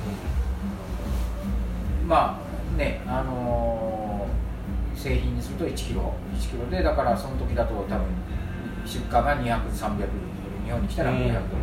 [2.08, 2.40] ま
[2.76, 4.02] あねあのー
[5.02, 8.06] 製品にすると1キロ1キロでだからその時だと多分
[8.86, 10.10] 出荷が200300ドル
[10.64, 11.56] 日本に来たら200ドルと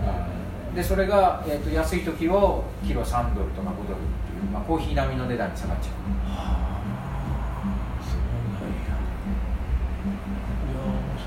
[0.00, 0.28] か、
[0.74, 5.94] でそれが、えー、と安い時をキロ3ドルとか5ドルっていう、まあ、コーヒー並みの値段に下がっちゃう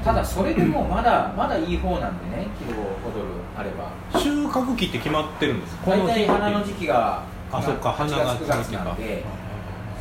[0.08, 3.28] ただそれでもまだまだいい方なんでねキロ5ドル
[3.58, 3.92] あれば。
[4.20, 5.92] 収穫期って決まってるんですか？
[5.92, 9.24] 大体花の期時期があそっか8月花が9月なんで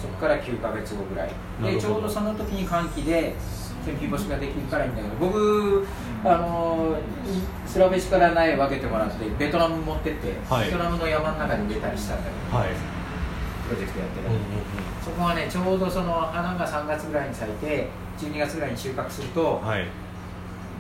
[0.01, 1.31] そこから9か月後ぐらい。
[1.63, 3.35] でちょうどその時に寒気で
[3.85, 5.87] 天日干しができるからいいんだけど僕
[6.25, 6.97] あの
[7.67, 10.67] スラベシから苗分けてもらってベトナム持ってって、はい。
[10.67, 12.69] ベトナムの山の中に植えたりしたんだけど、はい
[13.67, 14.29] プロジェクトやってる、
[15.05, 17.89] そこはねちょうどその花が3月ぐらいに咲いて
[18.19, 19.87] 12月ぐらいに収穫すると、はい。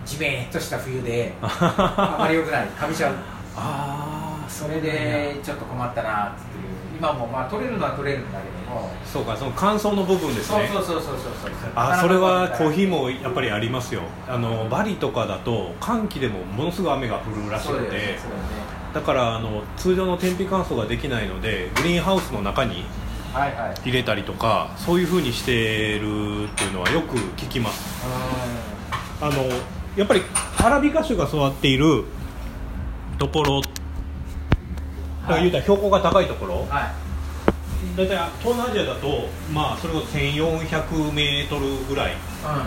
[0.06, 2.66] じめっとした冬で あまり良くない。
[2.68, 3.14] かみちゃう。
[3.56, 6.76] ああそれでちょっと困ったなっていう。
[6.98, 8.90] 今もまあ取れるのは取れるんだけども。
[9.04, 10.68] そうかその乾燥の部分ですね。
[10.72, 14.02] そうそうそうそうそうあそれはコーヒーもやっぱりありますよ。
[14.28, 17.80] あのバリとかだと寒気でもものすごい雨が降るらしくて。
[17.80, 18.65] そうだよね
[18.96, 22.82] だからあの通常の天日乾燥ができないのでグリーンハウスの中に
[23.34, 23.74] はいはい。
[23.82, 28.06] 入れたりとかそういうふうにしてるっていうのはよく聞きます。
[29.20, 29.42] あの
[29.96, 30.22] やっぱり
[30.64, 32.04] アラビカ種が育っている
[33.18, 33.68] ところだ
[35.28, 36.60] から言うたら標高が高いところ。
[36.60, 36.84] うんはい。
[37.98, 42.14] 大体東南アジアだとまあそれこそ1400メートルぐらい。
[42.14, 42.66] うんうん。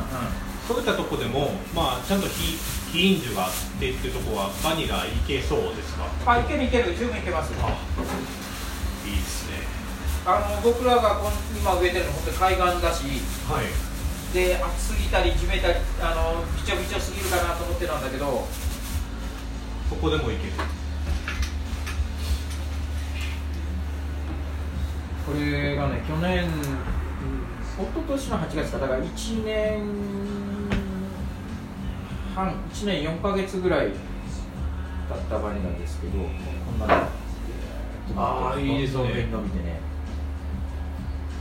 [0.67, 2.55] そういったとこでも、まあ、ちゃんと非
[2.91, 6.05] 非飲酒があってっていうところはバニラいけそうですか？
[6.25, 7.67] あいけるいける十分いけますあ
[9.05, 9.57] いいですね。
[10.25, 11.21] あの僕らが
[11.55, 13.03] 今植えてるの本当に海岸だし
[13.49, 13.65] はい。
[14.33, 18.47] で暑すぎたり地べたりあのびちょびちょすぎるかなと思ってたんだけどこ
[20.01, 20.53] こでもいける。
[25.25, 30.68] これがね去年うん一昨年の8月かだから1年
[32.39, 33.95] 半1年4か月ぐらい経っ
[35.29, 36.19] たバニラですけどこ
[36.71, 37.03] んなの
[38.15, 39.27] あーいいですね。
[39.31, 39.79] 伸びてね。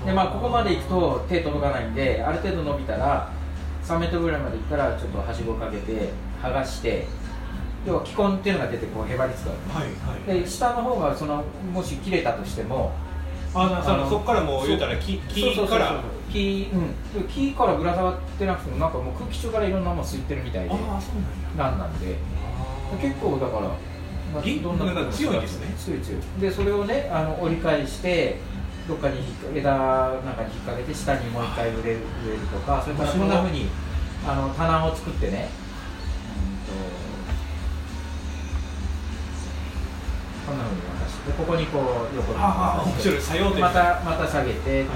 [0.05, 3.31] でまあここまで行くと手届かないんである程度伸びたら
[3.85, 6.11] 3メートルぐらいまで行ったらちょっとはしごかけて
[6.43, 7.07] 剥がして
[7.87, 10.21] 要は気根っていうのが出てこうへばりつくわはいはい。
[10.27, 11.43] けで下の方がその
[11.73, 12.93] もし切れたとしても
[13.55, 16.71] あそあそこからもう言うたら木から木,、
[17.15, 21.77] うん、木からぶら下がってなくてもなんかもう空気中からいろんなもの吸ってるみたいでなんや。
[21.77, 22.17] なんで。
[23.03, 23.69] 結構だから、
[24.33, 25.75] まあぎどんな強いですね。
[25.79, 26.23] 強い強い。
[26.41, 28.39] でそれをねあの折り返して
[28.87, 29.21] どっかに
[29.55, 33.69] 枝なんかに引っ掛けて下にもう一回植える植えるとかそれからこんなふうに。
[34.27, 35.49] あの棚を作ってね
[36.29, 36.73] うんと
[40.47, 40.98] こんなふうに
[41.29, 44.87] 渡してここにこう横にまたまた下げて。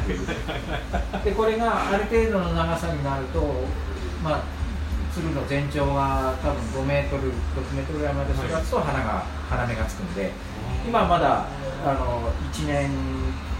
[1.24, 3.40] でこれがある程度の長さになると
[4.22, 4.42] まあ
[5.12, 10.30] つるの全長が多分5メートル6メートルぐらいまで育つと花が花芽がつくんで
[10.86, 11.46] 今まだ
[11.84, 12.90] あの1年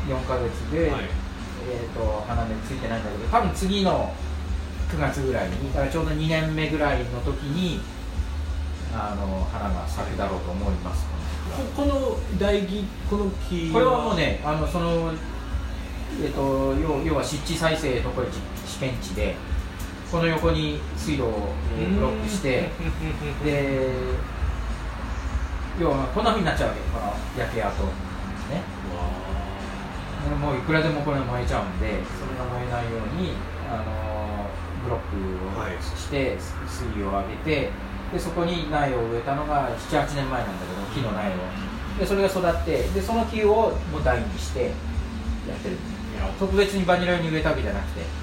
[0.09, 1.23] 4ヶ月で、はい。
[1.69, 4.13] えー、と花芽ついてないんだけど多分次の
[4.91, 7.81] 9月ぐらいにだからちょうど2年目ぐらいの時に
[8.95, 11.13] あの花が咲くだろうと思います、こ
[11.77, 15.13] この台木この木これはもうねあのその、
[16.23, 18.35] えー、と要要は湿地再生特別
[18.67, 19.35] 試験地で
[20.11, 21.49] この横に水路を
[21.79, 22.71] えーブロックして
[23.45, 23.89] で
[25.81, 28.63] 要はこんなふうになっちゃうわけこの焼け跡ね。
[30.41, 33.33] もういくらでもこれ燃えちゃうんでそれが燃えないように
[33.69, 34.23] あの
[34.85, 35.01] ブロッ
[35.55, 35.77] クはい。
[35.77, 36.37] をして、
[36.67, 37.71] 水位を上げて
[38.13, 41.35] でそこに苗を植えたのが78年前なんだけど木の苗を。
[41.99, 45.77] でそれが育ってでその木をもう台にしてやってる。
[46.39, 48.23] 特別にバニラ用に植えたわけじゃなくて。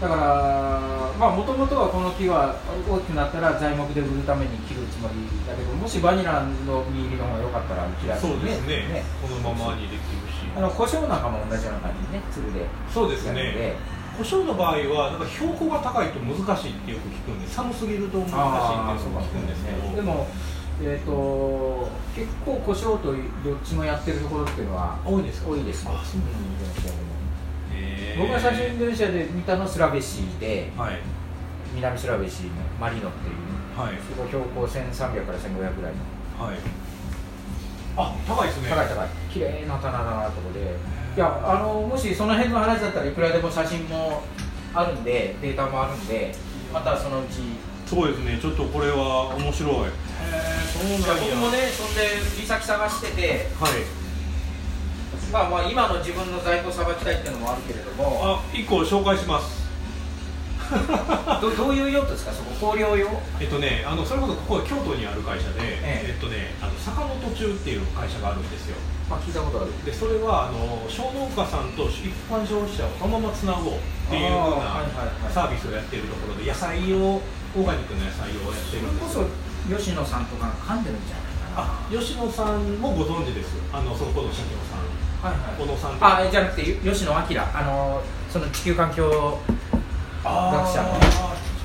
[0.00, 0.20] だから
[1.18, 2.54] まあもともとはこの木は
[2.88, 9.02] 大きくなったら材木で売るために切るつもりだけどもしバニラの実入りの方が良かったら切らずにそうですね。
[9.20, 9.98] このままにできる
[10.30, 10.46] し。
[10.56, 12.22] あの胡椒なんかも同じような感じにね。
[12.30, 12.66] つるで。
[12.92, 13.74] そうですね
[14.18, 19.94] 胡椒の場合はなんか標高が高いと難しいってよく聞くんで寒すぎると難しいっていうのを聞くんですけど。
[19.96, 20.26] でも
[20.80, 25.50] えー、と結構胡椒とどっちもやってるところっていうのは多いですか？
[25.50, 25.84] 多いです
[28.18, 30.98] 僕が最初インドネシアで見たのはスラベシではい。
[31.74, 32.50] 南スラベシの
[32.80, 33.94] マリノっていうはい。
[33.98, 35.92] そこ標高1300から1500ぐらい
[36.38, 36.44] の。
[36.46, 36.56] はい
[37.98, 38.70] あ高いですね。
[38.70, 39.08] 高い高い。
[39.32, 40.60] 綺麗な棚だなとこで
[41.16, 44.22] いやあのもしその辺の話だったらいくらでも写真も
[44.72, 46.32] あるんでデータもあるんで
[46.72, 47.42] またそのうち。
[47.84, 48.38] そうですね。
[48.40, 49.72] ちょっとこれは面白い。
[49.72, 49.90] へえ
[50.70, 51.24] そうなんや。
[51.24, 53.72] 僕もねそんで売り先探しててはい。
[55.32, 58.20] まあまあ今の自分の在庫さばきたいっていうのもあるけれども。
[58.22, 59.67] あ一個紹介します
[61.40, 62.32] ど どういう用途ですか？
[62.32, 63.08] そこ香料用
[63.40, 66.12] えっとねあのそれこそここ京都にある会社でええ。
[66.12, 68.76] えっとねあの坂本中っていう会社があるんですよ。
[69.08, 69.72] まあ聞いたことある。
[69.84, 73.78] でそれはあの小農家さんと一般消費者をそのままつなごうっ
[74.10, 74.84] ていうような
[75.32, 77.20] サービスをやっているところで野菜を
[77.56, 79.16] オーガニックの野菜をやってそれるんです。
[79.16, 81.64] こそ吉野さんとかが噛んでるんじゃないかな。
[81.64, 83.56] あ吉野さんもご存知です。
[83.72, 84.84] あのそこの社長さん。
[85.18, 85.58] はいはい。
[85.58, 88.00] 小野さんあじゃなくて吉野明あの
[88.30, 89.67] その地球環境あ
[90.24, 90.88] 学者の。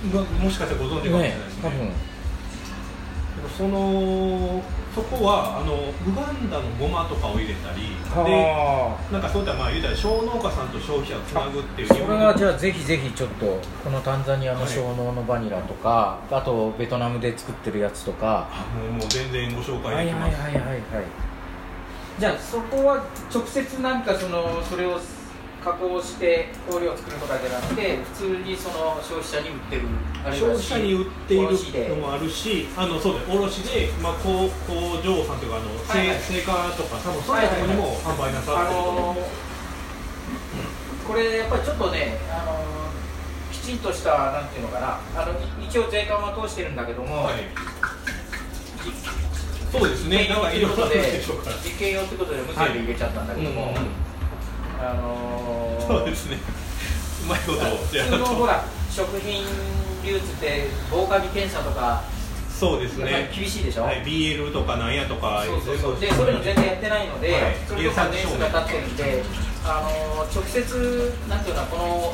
[0.03, 1.63] ももしかしたらご存知かもしれないですね。
[1.63, 1.79] 多分。
[3.33, 4.61] でもその
[4.93, 8.95] そこはあのウガンダのゴマとかを入れたりであ。
[9.11, 11.87] なんかそういったまあ言うたら小農家さんと消費者をつなぐっていう。
[11.87, 18.47] それはじゃゃあぜひぜひちょっとこのタンザニアの小農のバニラとか、あとベトナムで作ってるやつとか。
[18.77, 20.79] もうもう全然ご紹はいはい介できます、はいはいはい。
[22.19, 24.99] じゃあそこは直接なんかそのそれを
[25.63, 29.81] 加工して香料を作るとかじゃなくて普通にその消費者に売ってる
[30.35, 36.19] 消費者に売っているのもあるしあのそうです卸で、まあ、工工場さんというかあの、はいはい。
[36.19, 38.89] 製製菓とか多分そういうところにも販売なさあってると。
[38.89, 42.73] 思のうーこれやっぱりちょっとね、あのー
[43.53, 47.35] きちんとしたなんていうのかなあのい一応税関は通してるんだけども、はい。
[49.71, 50.27] そうですね。
[50.27, 50.85] なんかいろいろ
[51.63, 54.12] 実験用ってことで無線で入れちゃったんだけども、うんうん
[54.83, 56.37] あのーそうですね。
[57.25, 58.17] うまいこと普やると。
[58.17, 59.45] 通のほら食品
[60.05, 62.03] 流通って防カビ検査とか
[62.49, 63.29] そうですね。
[63.35, 64.03] 厳しいでしょ、はい。
[64.03, 65.99] BL とかなんやとかそうそうそう。
[65.99, 67.55] でそういうの全然やってないので、はい。
[67.67, 69.23] それとか年数が経ってるんで
[69.65, 72.13] あの直接なんていうのかこの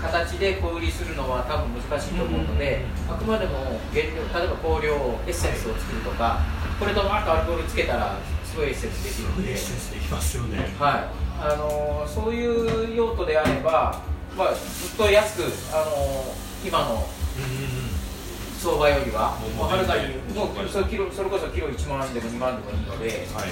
[0.00, 4.96] 形で小売りするのは多分難しいと思うので、あくまでも原料例えば香料
[5.26, 6.40] エッセンスを作るとか
[6.78, 9.52] これとあとアルコールつけたらすごいエッセンスできるんで。
[9.52, 10.72] エッセンスできますよね。
[10.78, 14.02] はい、あのそういう用途であれば、
[14.36, 16.34] まあ、ずっと安く、あの
[16.64, 17.06] 今の
[18.58, 23.50] 相場よりは、もうはるかにもうそれキロそれこそキロ1万でも2万でもいいので、はい。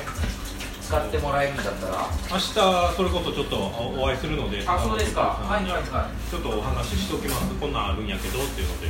[0.88, 2.52] 使ってもらえるんだったら、明日
[2.96, 4.64] それこそちょっっとおお会いするので。
[4.66, 6.30] あそうですか、はいはいはい。
[6.30, 7.54] ちょっとお話ししておきます。
[7.60, 8.88] こんなんあるんやけどっていうので。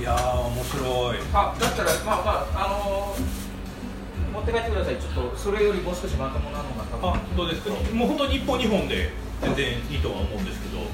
[0.00, 1.18] いやー面白い。
[1.32, 3.43] あだったら、まあまあ、あの持
[4.44, 7.10] って帰ってください、ちょっとそれよりもう少しまともなのが多分。
[7.10, 7.70] あどうですか？
[7.94, 9.10] もう本当に1本2本で
[9.42, 10.78] 全然いいとは思うんですけど。
[10.78, 10.84] ど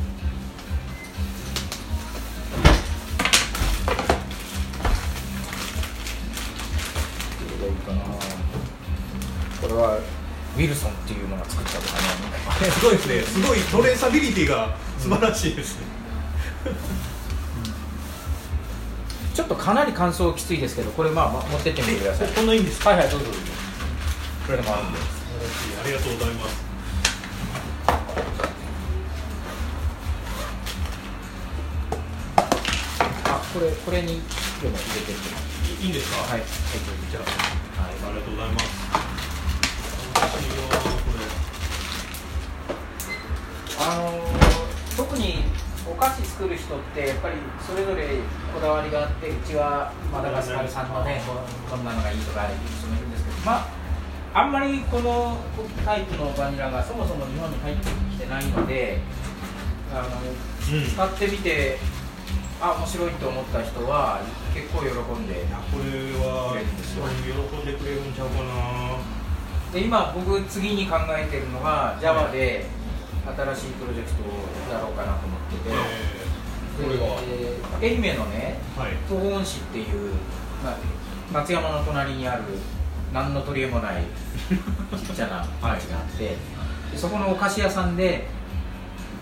[7.66, 8.01] れがいいかな。
[9.61, 9.98] これは
[10.57, 11.96] ウィルソンっていうのが作ったとか
[12.64, 12.70] ね。
[12.70, 13.22] すごいですね。
[13.22, 15.78] すごいトレーサビリティが素晴らしいです。
[15.78, 15.84] ね、
[16.64, 16.74] ちょっ
[19.51, 22.28] とかなり乾燥きついですけど、これまあまあ持ってってみてください。
[22.28, 22.90] こんないいんですか？
[22.90, 23.40] はいはい、どうぞどうぞ。
[24.46, 24.98] これでもあるんで。
[25.01, 25.03] あ
[25.88, 26.70] りがとうございます
[33.24, 35.82] あ、これこれにでも入れてって。
[35.82, 36.22] いいいんですか？
[36.22, 36.38] はい。
[36.38, 36.48] はい、
[37.11, 37.90] じゃあはい。
[37.90, 38.64] ありがとうございます
[40.14, 41.11] 楽しいよーこ
[43.80, 44.30] あのー
[46.01, 48.09] 菓子作る人ってやっぱりそれぞれ
[48.55, 51.20] こだわりがあってうちはマダガスカル産のね
[51.68, 53.68] こんなのがいいとかいう人もいるんですけどまあ
[54.32, 55.36] あんまりこの
[55.84, 58.98] タイプのバニラがそもそも日本に入ってきてないので
[59.92, 61.76] あのれ、うん、使ってみて
[62.62, 64.20] あ面白いと思った人は
[64.55, 69.20] 結構喜んでこれは喜んでくれるんちゃうかな。
[69.72, 72.66] で今僕次に考えてるのが Java で
[73.37, 74.26] 新しいプロジェクトを
[74.72, 75.74] やろうかなと思ってて、
[77.81, 78.93] 愛媛のねはい。
[79.09, 80.12] 東温市っていう、
[80.64, 80.76] まあ、
[81.33, 82.43] 松山の隣にある
[83.12, 84.05] 何の取り柄もない
[84.97, 86.37] ちっちゃな 町があって、で
[86.97, 88.28] そこのお菓子屋さんで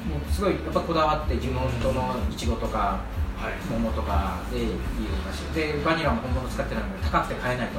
[0.08, 3.00] もうすごいやっぱこだわって地元のいちごとか
[3.38, 3.52] はい。
[3.70, 5.42] 桃とかでいいお菓子。
[5.54, 7.78] でバニラも本物使ってないので高くて買えないと、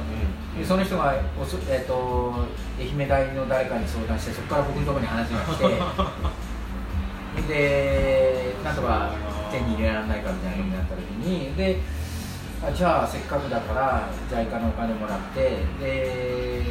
[0.58, 2.46] でその人がおそ、えー、と
[2.78, 5.64] 愛媛大の誰かに相談してそこから僕のところに話が来て
[7.50, 9.12] でなんとか
[9.50, 11.78] 手に入れられないかみたいなことになった時にで
[12.62, 16.62] あじゃあせっかくだから JICA のお金もらってで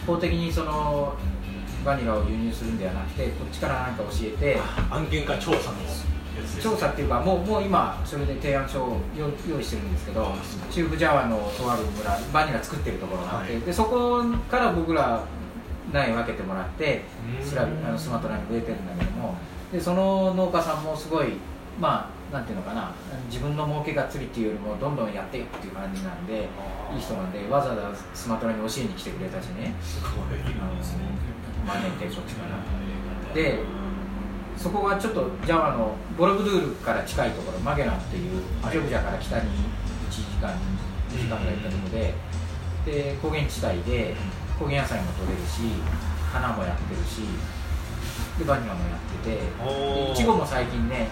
[0.00, 1.14] 一方的にその
[1.84, 4.58] バニラを輸入するんではなくてこっちから何か教えて
[4.90, 5.78] 案件化調査の
[6.60, 10.32] 調査っていうかもうもう今それで提案書を用用意してるんですけど
[10.70, 13.62] 中部ジャワのとある村バニラ作ってるところがあって、はい。
[13.62, 15.24] でそこから僕ら
[15.92, 17.02] 苗分けてもらって
[17.42, 17.50] うん。
[17.50, 19.36] 調べあのスマトラに植えてるんだけども
[19.74, 21.34] でその農家さんもすごい
[21.80, 22.94] まあなんていうのかな
[23.26, 26.46] 自分の儲けがっつりっていうよりもどんどんやっていくっていう感じなんで
[26.94, 29.74] いい人なんでわざわざスマトラに教えに来てくれたしね。
[29.82, 30.38] すごい。
[30.54, 30.62] な
[31.66, 33.58] マネーテこっちからで
[34.56, 38.72] そこがちょっとジャワのボロブドゥールから近いところマゲランっていうはい。
[38.72, 40.54] ジョブジャから北に1時間
[41.10, 42.14] 2時間ぐらい行ったところで
[42.86, 44.14] で高原地帯で
[44.56, 45.62] 高原野菜も取れるし
[46.30, 47.26] 花もやってるし
[48.38, 51.08] でバニラもやってていちごも最近ね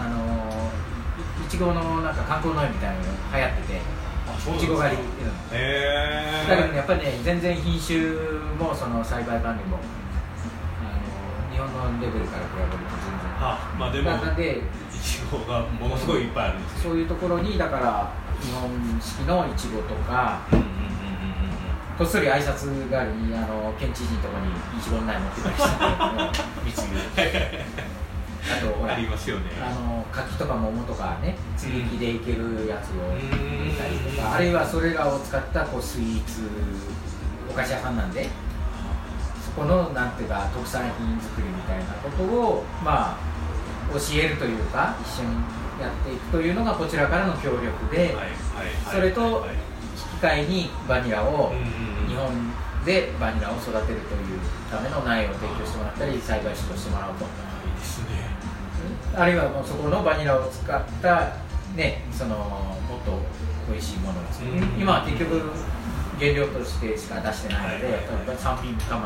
[0.00, 3.02] あのーいいちごのなんか観光農園みたいなの
[3.32, 5.08] が流行ってていちご狩り、うん
[5.52, 7.98] へえだけどねやっぱりね全然品種
[8.58, 9.80] もその栽培管理もあ
[10.90, 13.26] の日本のレベルから比べると全然。
[13.38, 18.12] あまあでもなのでいちごがものすごいいっぱいあるんですよそういうところにだから
[18.42, 20.70] 日本式のいちごとかうんうんうん
[21.96, 25.68] こっそり挨拶代わりにあの県知事のところにいちごの苗持ってたりして
[26.64, 26.98] 密輸
[28.46, 29.50] あとほらうんありますよね。
[29.60, 36.42] あの柿とか桃とかね接ぎ木でいけるやつを入れたりとかあるいはそれらを使ったこうスイーツ
[37.50, 38.28] お菓子屋さんなんで
[39.44, 43.18] そこのなんていうか特産品作りみたいなことをまあ
[43.92, 45.30] 教えるというか一緒に
[45.80, 48.30] やっていくというのがこちらからの協力で、はいはいはい。
[48.94, 49.46] それと
[50.22, 52.08] はい引き換えにバニラをうんうんうん。
[52.08, 52.32] 日本
[52.84, 54.40] でバニラを育てるという
[54.70, 57.24] ための苗を提供してもらったり栽培指導してもらおうと。
[57.24, 58.30] いいですね。
[59.14, 61.32] あるいはもうそこのバニラを使った
[61.74, 63.18] ねそのもっと
[63.70, 64.22] 美味しいものを
[64.78, 65.42] 今は結局
[66.18, 68.02] 原料としてしか出してないので、はいはい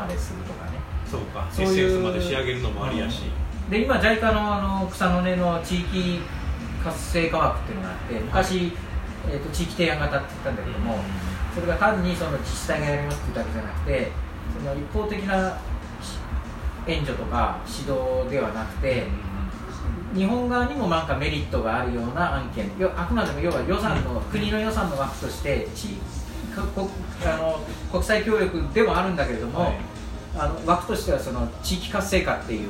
[0.07, 0.77] でするとかね。
[1.09, 1.47] そうか。
[1.51, 3.23] そういうエッセンスまで仕上げるのもありやし、
[3.69, 6.19] で今 JICA のあの草の根の地域
[6.83, 8.73] 活性化枠っていうのがあって昔、
[9.29, 10.97] えー、と地域提案型って言ったんだけども、
[11.53, 14.11] それが単にその自治体がやりますっていうだけじゃなくて
[14.57, 15.57] その一方的な
[16.87, 19.07] 援助とか指導ではなくて
[20.15, 25.89] 日本側にもなんかメリットがあるような案件要あくまでも要は予算の国の予算の枠として地
[26.53, 26.89] かこ
[27.23, 27.59] あの
[27.91, 29.75] 国際協力ではあるんだけれども、はい。
[30.33, 32.69] あの枠としてはその地域活性化っていう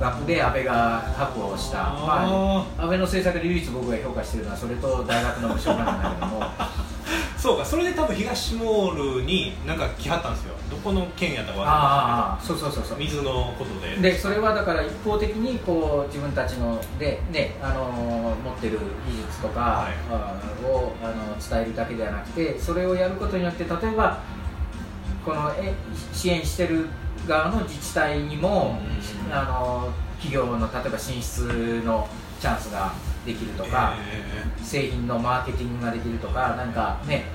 [0.00, 1.78] 枠で安倍が確保した。
[1.78, 6.42] まあ、安倍の政策で唯一僕が評価しているのはそれと大学の無償なんだけども
[7.38, 10.54] そうかそれで多分東モールになんか来はったんですよ。
[10.70, 12.98] どこの県やったかわかああそうそうそうそう。
[12.98, 14.10] んないけど水のことで。
[14.10, 18.78] でそれはだから一方的にこう自分たちので、ねあのー持ってる
[19.08, 20.64] 技術とか、はい。
[20.66, 24.18] をあの伝えるだけではなくてそれをやることによって例えば
[25.24, 25.74] このえ
[26.12, 26.88] 支援してる
[27.28, 32.08] 側の自治体にも、うんあの企業の例えば進出の
[32.40, 32.92] チャンスが
[33.24, 37.26] できるとか、え製品のマーケティングができるとかなんかね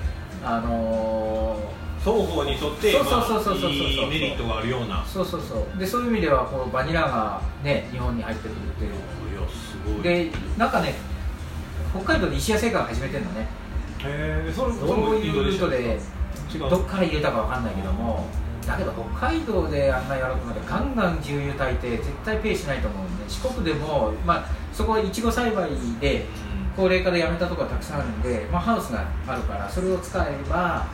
[0.44, 3.70] あのーー双方にとってそうそうそうそうそうそう。
[3.70, 5.02] まあいいメリットがあるような。
[5.06, 8.90] そうそうそうでそういう意味ではこうバニラがね日本に入ってくるっていう。
[8.90, 8.94] い
[9.40, 10.02] やすごい。
[10.02, 10.94] でなんかね
[11.98, 13.46] 北海道で石屋製菓が始めてるのね。
[14.04, 15.98] へえそういうルートで
[16.58, 18.26] どっから入れたかわかんないけども
[18.66, 26.26] だけど北海道であんなやろうと思ってガンガン重油炊いて絶対ペイしないと思うんで四国でも、まあ、そこはいちご栽培で
[26.76, 30.86] 高齢化でやめたところがたくさんあるんで、まあ、ハウスがあるからそれを使えば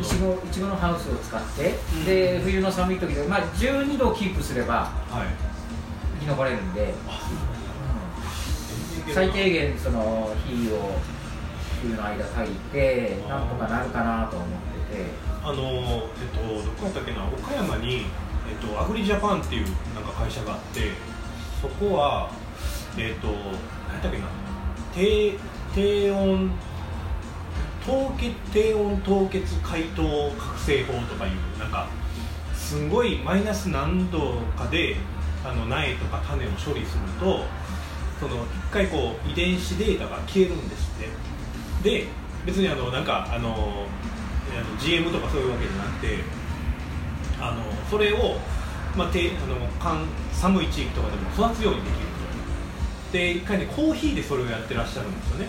[0.00, 2.04] いちごいちごのハウスを使って、うん。
[2.04, 5.50] で冬の寒い時で、まあ、12度をキープすればはい。
[6.20, 6.92] 生き残れるんで、全
[8.90, 10.98] 然いけるな最低限その火を
[11.82, 14.48] 冬の間炊いてなんとかなるかなと思っ
[14.90, 18.06] ててあのえっとどこやったっけな岡山に
[18.48, 20.92] えっとアグリジャパンっていうなんか会社があって
[21.60, 22.30] そこは
[22.96, 24.26] えっと何やったっけな
[24.94, 25.34] 低
[25.74, 26.50] 低温
[27.86, 31.88] 凍結低温凍結解凍覚醒法とかいうなんか
[32.54, 34.96] すごいマイナス何度かで
[35.44, 37.44] あの苗とか種を処理すると
[38.20, 41.30] その一回こう遺伝子データが消えるんですって。
[41.82, 42.06] で
[42.44, 43.86] 別にあのなんかあのあの
[44.78, 46.18] GM とかそういうわけじゃなくて
[47.40, 48.36] あのそれを、
[48.96, 52.06] まあ、てあの寒い地域とかでも育つようにできる。
[53.10, 55.48] とで一回ねコーヒーでそれをやってらっしゃるんですよね。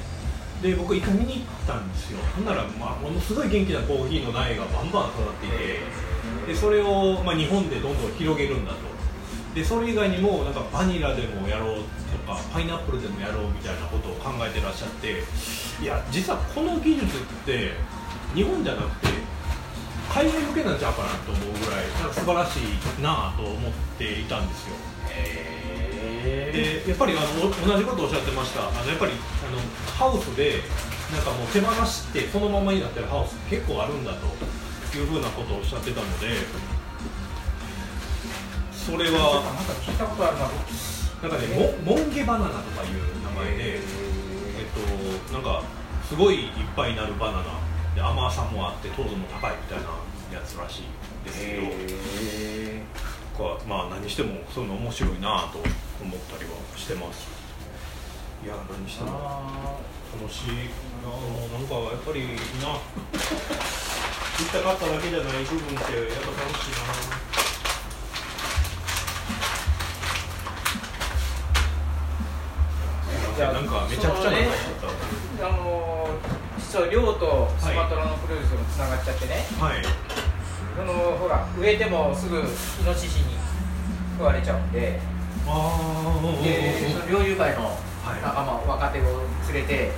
[0.62, 2.20] で僕一回見に行ったんですよ。
[2.36, 8.91] ほんなら、まあ、ものすごい元気なコーヒーの苗がバンバン育っていてでそれを、まあ、日本でどんどん広げるんだと。
[9.56, 11.84] でそれ以外にもなんかバニラでもやろうと
[12.26, 15.24] かパイナップルでもやろうみたいなことを考えてらっしゃって
[15.82, 17.10] いや実はこの技術っ
[17.45, 17.74] て
[18.34, 19.07] 日本じゃなくて
[20.09, 24.75] 海外向けなんちゃうかなと思うぐらいなんか素晴らしいなぁと思っていたんですよ。
[26.21, 28.67] でやっぱりあのお同じことをおっしゃってました。
[28.67, 29.59] あのやっぱりあの
[29.95, 30.59] ハウスで
[31.11, 34.27] なんかもう手放してそのままになってるハウス結構あるんだと
[34.97, 36.27] いうふうなことをおっしゃってたので
[38.71, 40.47] それはなんか聞いたことあるな
[41.21, 41.47] なんかね
[41.84, 44.65] モモンゲバナナとかいう名前で、えっ
[45.29, 45.63] と、なんか
[46.07, 49.85] すごいいっぱいになるバナナで甘さもあって糖度も高いみたいな
[50.31, 50.83] やつらしい
[51.25, 52.81] ですけど、へ
[53.37, 57.27] こうまあ何してもそういうの面白いなと思ったりはしてます。
[58.43, 59.11] いや何しても。
[59.13, 59.77] あ
[60.19, 60.47] 楽しい。
[61.03, 61.09] な
[61.57, 62.79] なんかやっぱりな行
[64.37, 66.77] きたかっただけじゃない部分ってやっぱ楽しいな。
[73.35, 74.43] じゃあなんかめちゃくちゃ長い
[76.72, 79.84] 実は寮とスマトラのプロデュースがつながっちゃってね、はい。
[79.84, 82.39] そのほら植えてもすぐイ
[82.88, 83.36] ノシシに
[84.15, 85.01] 食われちゃうんで。
[85.45, 87.76] ああでその猟友会のは
[88.15, 88.24] い。
[88.24, 89.03] 仲間、若手を
[89.51, 89.91] 連れて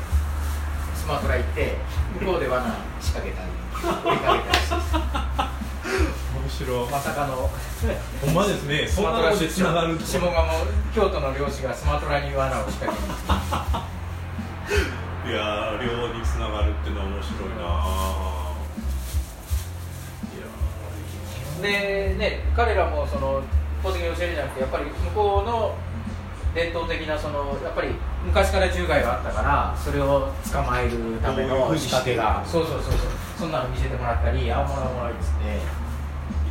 [0.95, 1.77] スマトラ行って
[2.19, 2.65] 向こうで罠
[2.99, 4.73] 仕掛けたり追いかけたりして。
[4.73, 6.89] 面白い。
[6.89, 7.51] まさかの。
[8.25, 8.87] ほんまですね。
[8.87, 10.33] そんなのでつながる下鴨
[10.95, 13.17] 京都の漁師がスマトラに罠を仕掛けに行っ
[14.97, 18.03] ていやー寮につながるっていうのは面白いな。
[21.61, 23.41] でね彼らもその
[23.79, 25.75] 一方的に教えるじゃなくてやっぱり向こうの
[26.53, 27.95] 伝統的なそのやっぱり
[28.25, 32.99] 昔から獣害があったからそれを捕まえるための仕掛けがそうそうそうそう
[33.39, 35.45] そんなの見せてもらったりあおもろいおもろいっつって。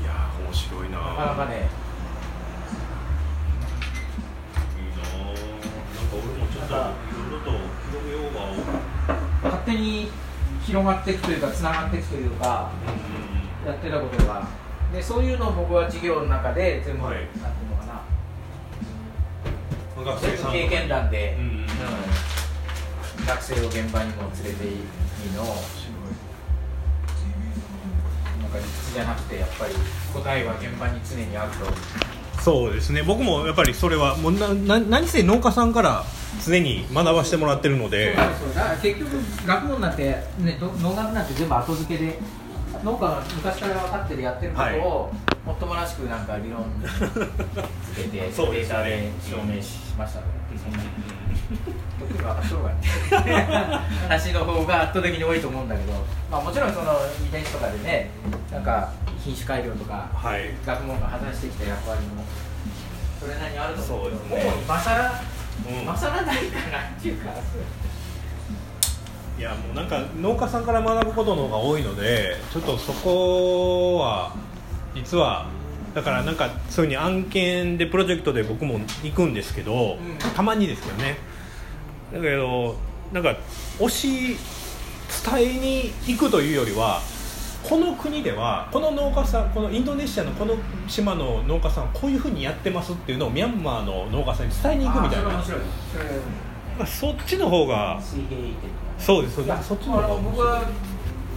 [0.01, 0.99] いやー面白いな。
[0.99, 1.69] なかなかね。
[4.77, 5.13] いいなー。
[5.13, 7.12] なんか俺もちょっと
[9.63, 10.11] 勝手に
[10.67, 12.73] 広がっていくというかつながっていくというか
[13.65, 14.49] やってたことが。
[14.93, 17.15] でそういうのを僕は授業の中で全部、はい。
[17.15, 17.31] なんて
[17.65, 18.03] いうのかな。
[20.05, 21.67] 学全部経験談で、うんうんうん。
[23.27, 24.73] 学生を現場にも連れていい
[25.35, 25.47] のを
[28.43, 29.73] なんか理屈じゃなくてやっぱり
[30.13, 31.65] 答えは現場に常にあると。
[32.43, 33.03] そうですね。
[33.03, 36.05] 僕もやっぱりそれはもうなな何せ農家さんから
[36.45, 38.17] 常に学ばせてもらってるので。
[38.39, 39.11] そうだから結局
[39.47, 40.03] 学問なんて、
[40.39, 42.19] ね、ど農学なんて全部後付けで
[42.85, 45.13] 農家が昔から分かってるやってることを、
[45.47, 50.79] もっともらしくなんか理論つけて、 データで証明しましたので、そんな
[52.01, 52.19] 特に。
[52.19, 55.93] 分 かっとるがね 話の方が圧倒的に多いと思うんだけど、
[56.31, 56.93] まあ、もちろんその
[57.29, 58.11] 遺伝子とかでね
[58.51, 58.91] なんか
[59.23, 60.55] 品種改良とかはい。
[60.67, 62.25] 学問が果たしてきた役割も
[63.21, 64.45] それなりにあると思うけどね。
[64.45, 65.23] もう今更
[65.69, 67.31] うん今更ないかなっていうか。
[69.39, 74.33] いやもうなんか農家さんから学ぶことの方が多いのでちょっとそこは
[74.95, 75.47] 実は
[75.95, 81.17] だからなんかそういうふうに案件でプロジェクトで僕も行くんですけど、うんたまにですけどね
[82.13, 82.77] だけど
[83.13, 83.37] なんか
[83.79, 84.37] 推し
[85.25, 87.01] 伝えに行くというよりは
[87.63, 90.57] この国ではこの農家さんこのインドネシアのこの
[90.89, 95.43] 島の農家さんはこういうふうにやってますっていうのをミャンマーの農家さんに伝えに行くみたいな。
[96.87, 98.01] そっちの方が
[98.99, 99.69] そうですそうです。
[99.69, 100.65] そっちの方が僕は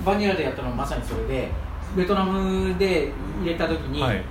[0.06, 1.50] バニラでやったのはまさにそれで
[1.96, 3.12] ベトナムで
[3.42, 4.24] 入れた時に、はい。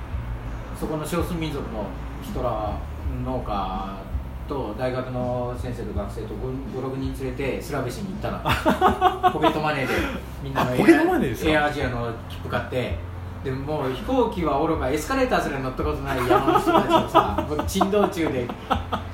[0.78, 1.86] そこの少数民族の
[2.22, 2.76] 人ら
[3.24, 4.03] 農家
[4.49, 8.38] と大学の先生と学生と56人連れてスラベシに行ったの。
[9.32, 9.95] ポケットマネーで。
[10.42, 13.14] みんなのエアアジアの切符買って。
[13.45, 18.49] でもう飛行機はおろかエスカレーターすら乗ったことない山の人たちをさ僕珍道中で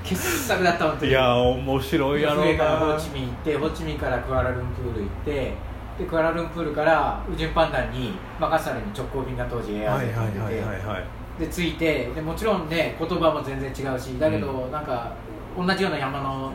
[0.05, 0.17] 傑
[0.47, 2.43] 作だった本当にいや面白いやろ。
[2.43, 5.55] う上からホなーチミン行ってホーチミンからクアラルンプール行って
[5.99, 15.13] でクアラルンプールからウジュンパンダンにマカッサルに直行便が当時エアはいはいで飛んでて、はいはいはいで着いてでもちろんね言葉も全然違うしだけど、なんか
[15.57, 16.53] 同じような山の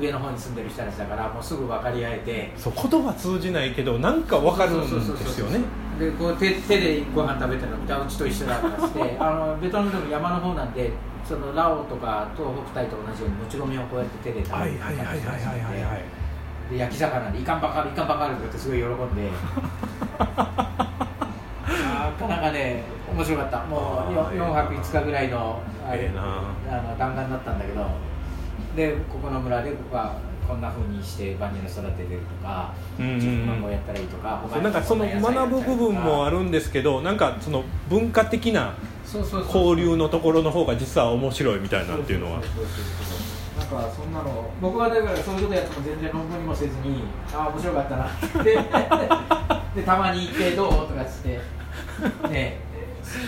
[0.00, 2.52] 上の方に住んでる人たちだからもうすぐ分かり合えて。
[2.56, 5.60] そう言葉通じないけどなんかわかるんですよね。
[5.98, 10.92] でこう手手でご飯食べてるの見たらうちと一緒だからして あのベトナムでも山の方なんで
[11.24, 16.04] そのラオとか東北タイと同じようにもち米をこうやって手で食べはいてはいはいはいはいはいはい。
[16.70, 19.28] で焼き魚でイカンバカールイカンバカールとかってすごい喜んで。
[22.18, 22.82] なかなかね
[23.14, 23.64] 面白かった。
[23.64, 26.22] もうあー 4, 泊5日ぐらいのあれええな。
[26.70, 27.86] あの弾丸だったんだけど。
[28.76, 30.14] でここの村で僕は
[30.46, 38.74] こんなふうにしてバニラ育ててるとか自分マンゴーやったらいいとかなんかその学ぶ部分もあるるんですけどなんかその文化的な
[39.12, 42.40] 交流のところの方が実は面白いみたいなっていうのは。
[42.40, 44.48] なんかそんなの。
[44.62, 47.02] 僕はだからそういうことやっても全然論文にもせずに
[47.34, 48.08] ああ面白かったなっ
[48.44, 48.54] て。
[49.74, 50.70] でたまに行ってどう？
[50.86, 51.40] とかっつって。
[52.28, 52.67] ね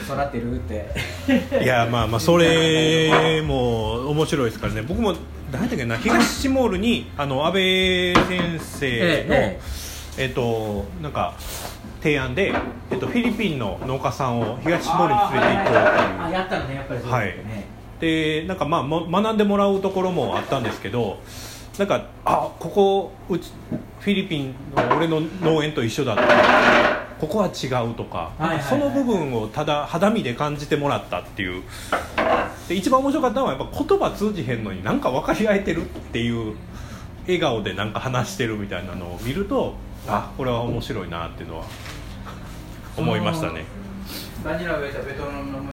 [0.07, 0.91] 育ってるって。
[1.62, 4.83] いやまあまあそれも面白いですからね。
[4.83, 5.14] 僕も
[5.51, 9.61] 誰だっけな東シモールにあの安倍先生のえ
[10.18, 11.35] えっとなんか
[12.03, 12.53] 提案で、
[12.91, 16.20] えっと、フィリピンの農家さんを東シモールに連れて行こうっていう。
[16.20, 17.64] ああやったのねやっぱりそうだよね、
[18.01, 21.18] でなんかまあも学んでもらうところもあったんですけど
[21.78, 23.53] なんかあここうち
[24.01, 28.33] フィリピンの俺の農園と一緒だとかここは違うとか、
[28.68, 31.62] その部分をただ肌身で感じてもらったっていう。
[32.68, 36.55] で一番面白かったのはやっぱ言葉通じへんのになんか分かり合えてるっていう
[37.25, 39.75] 笑顔でなんか話してるみたいなのを見ると
[40.07, 41.64] あこれは面白いなっていうのは
[42.97, 43.64] 思いましたね。
[44.45, 45.61] バニラを植えたベトナムの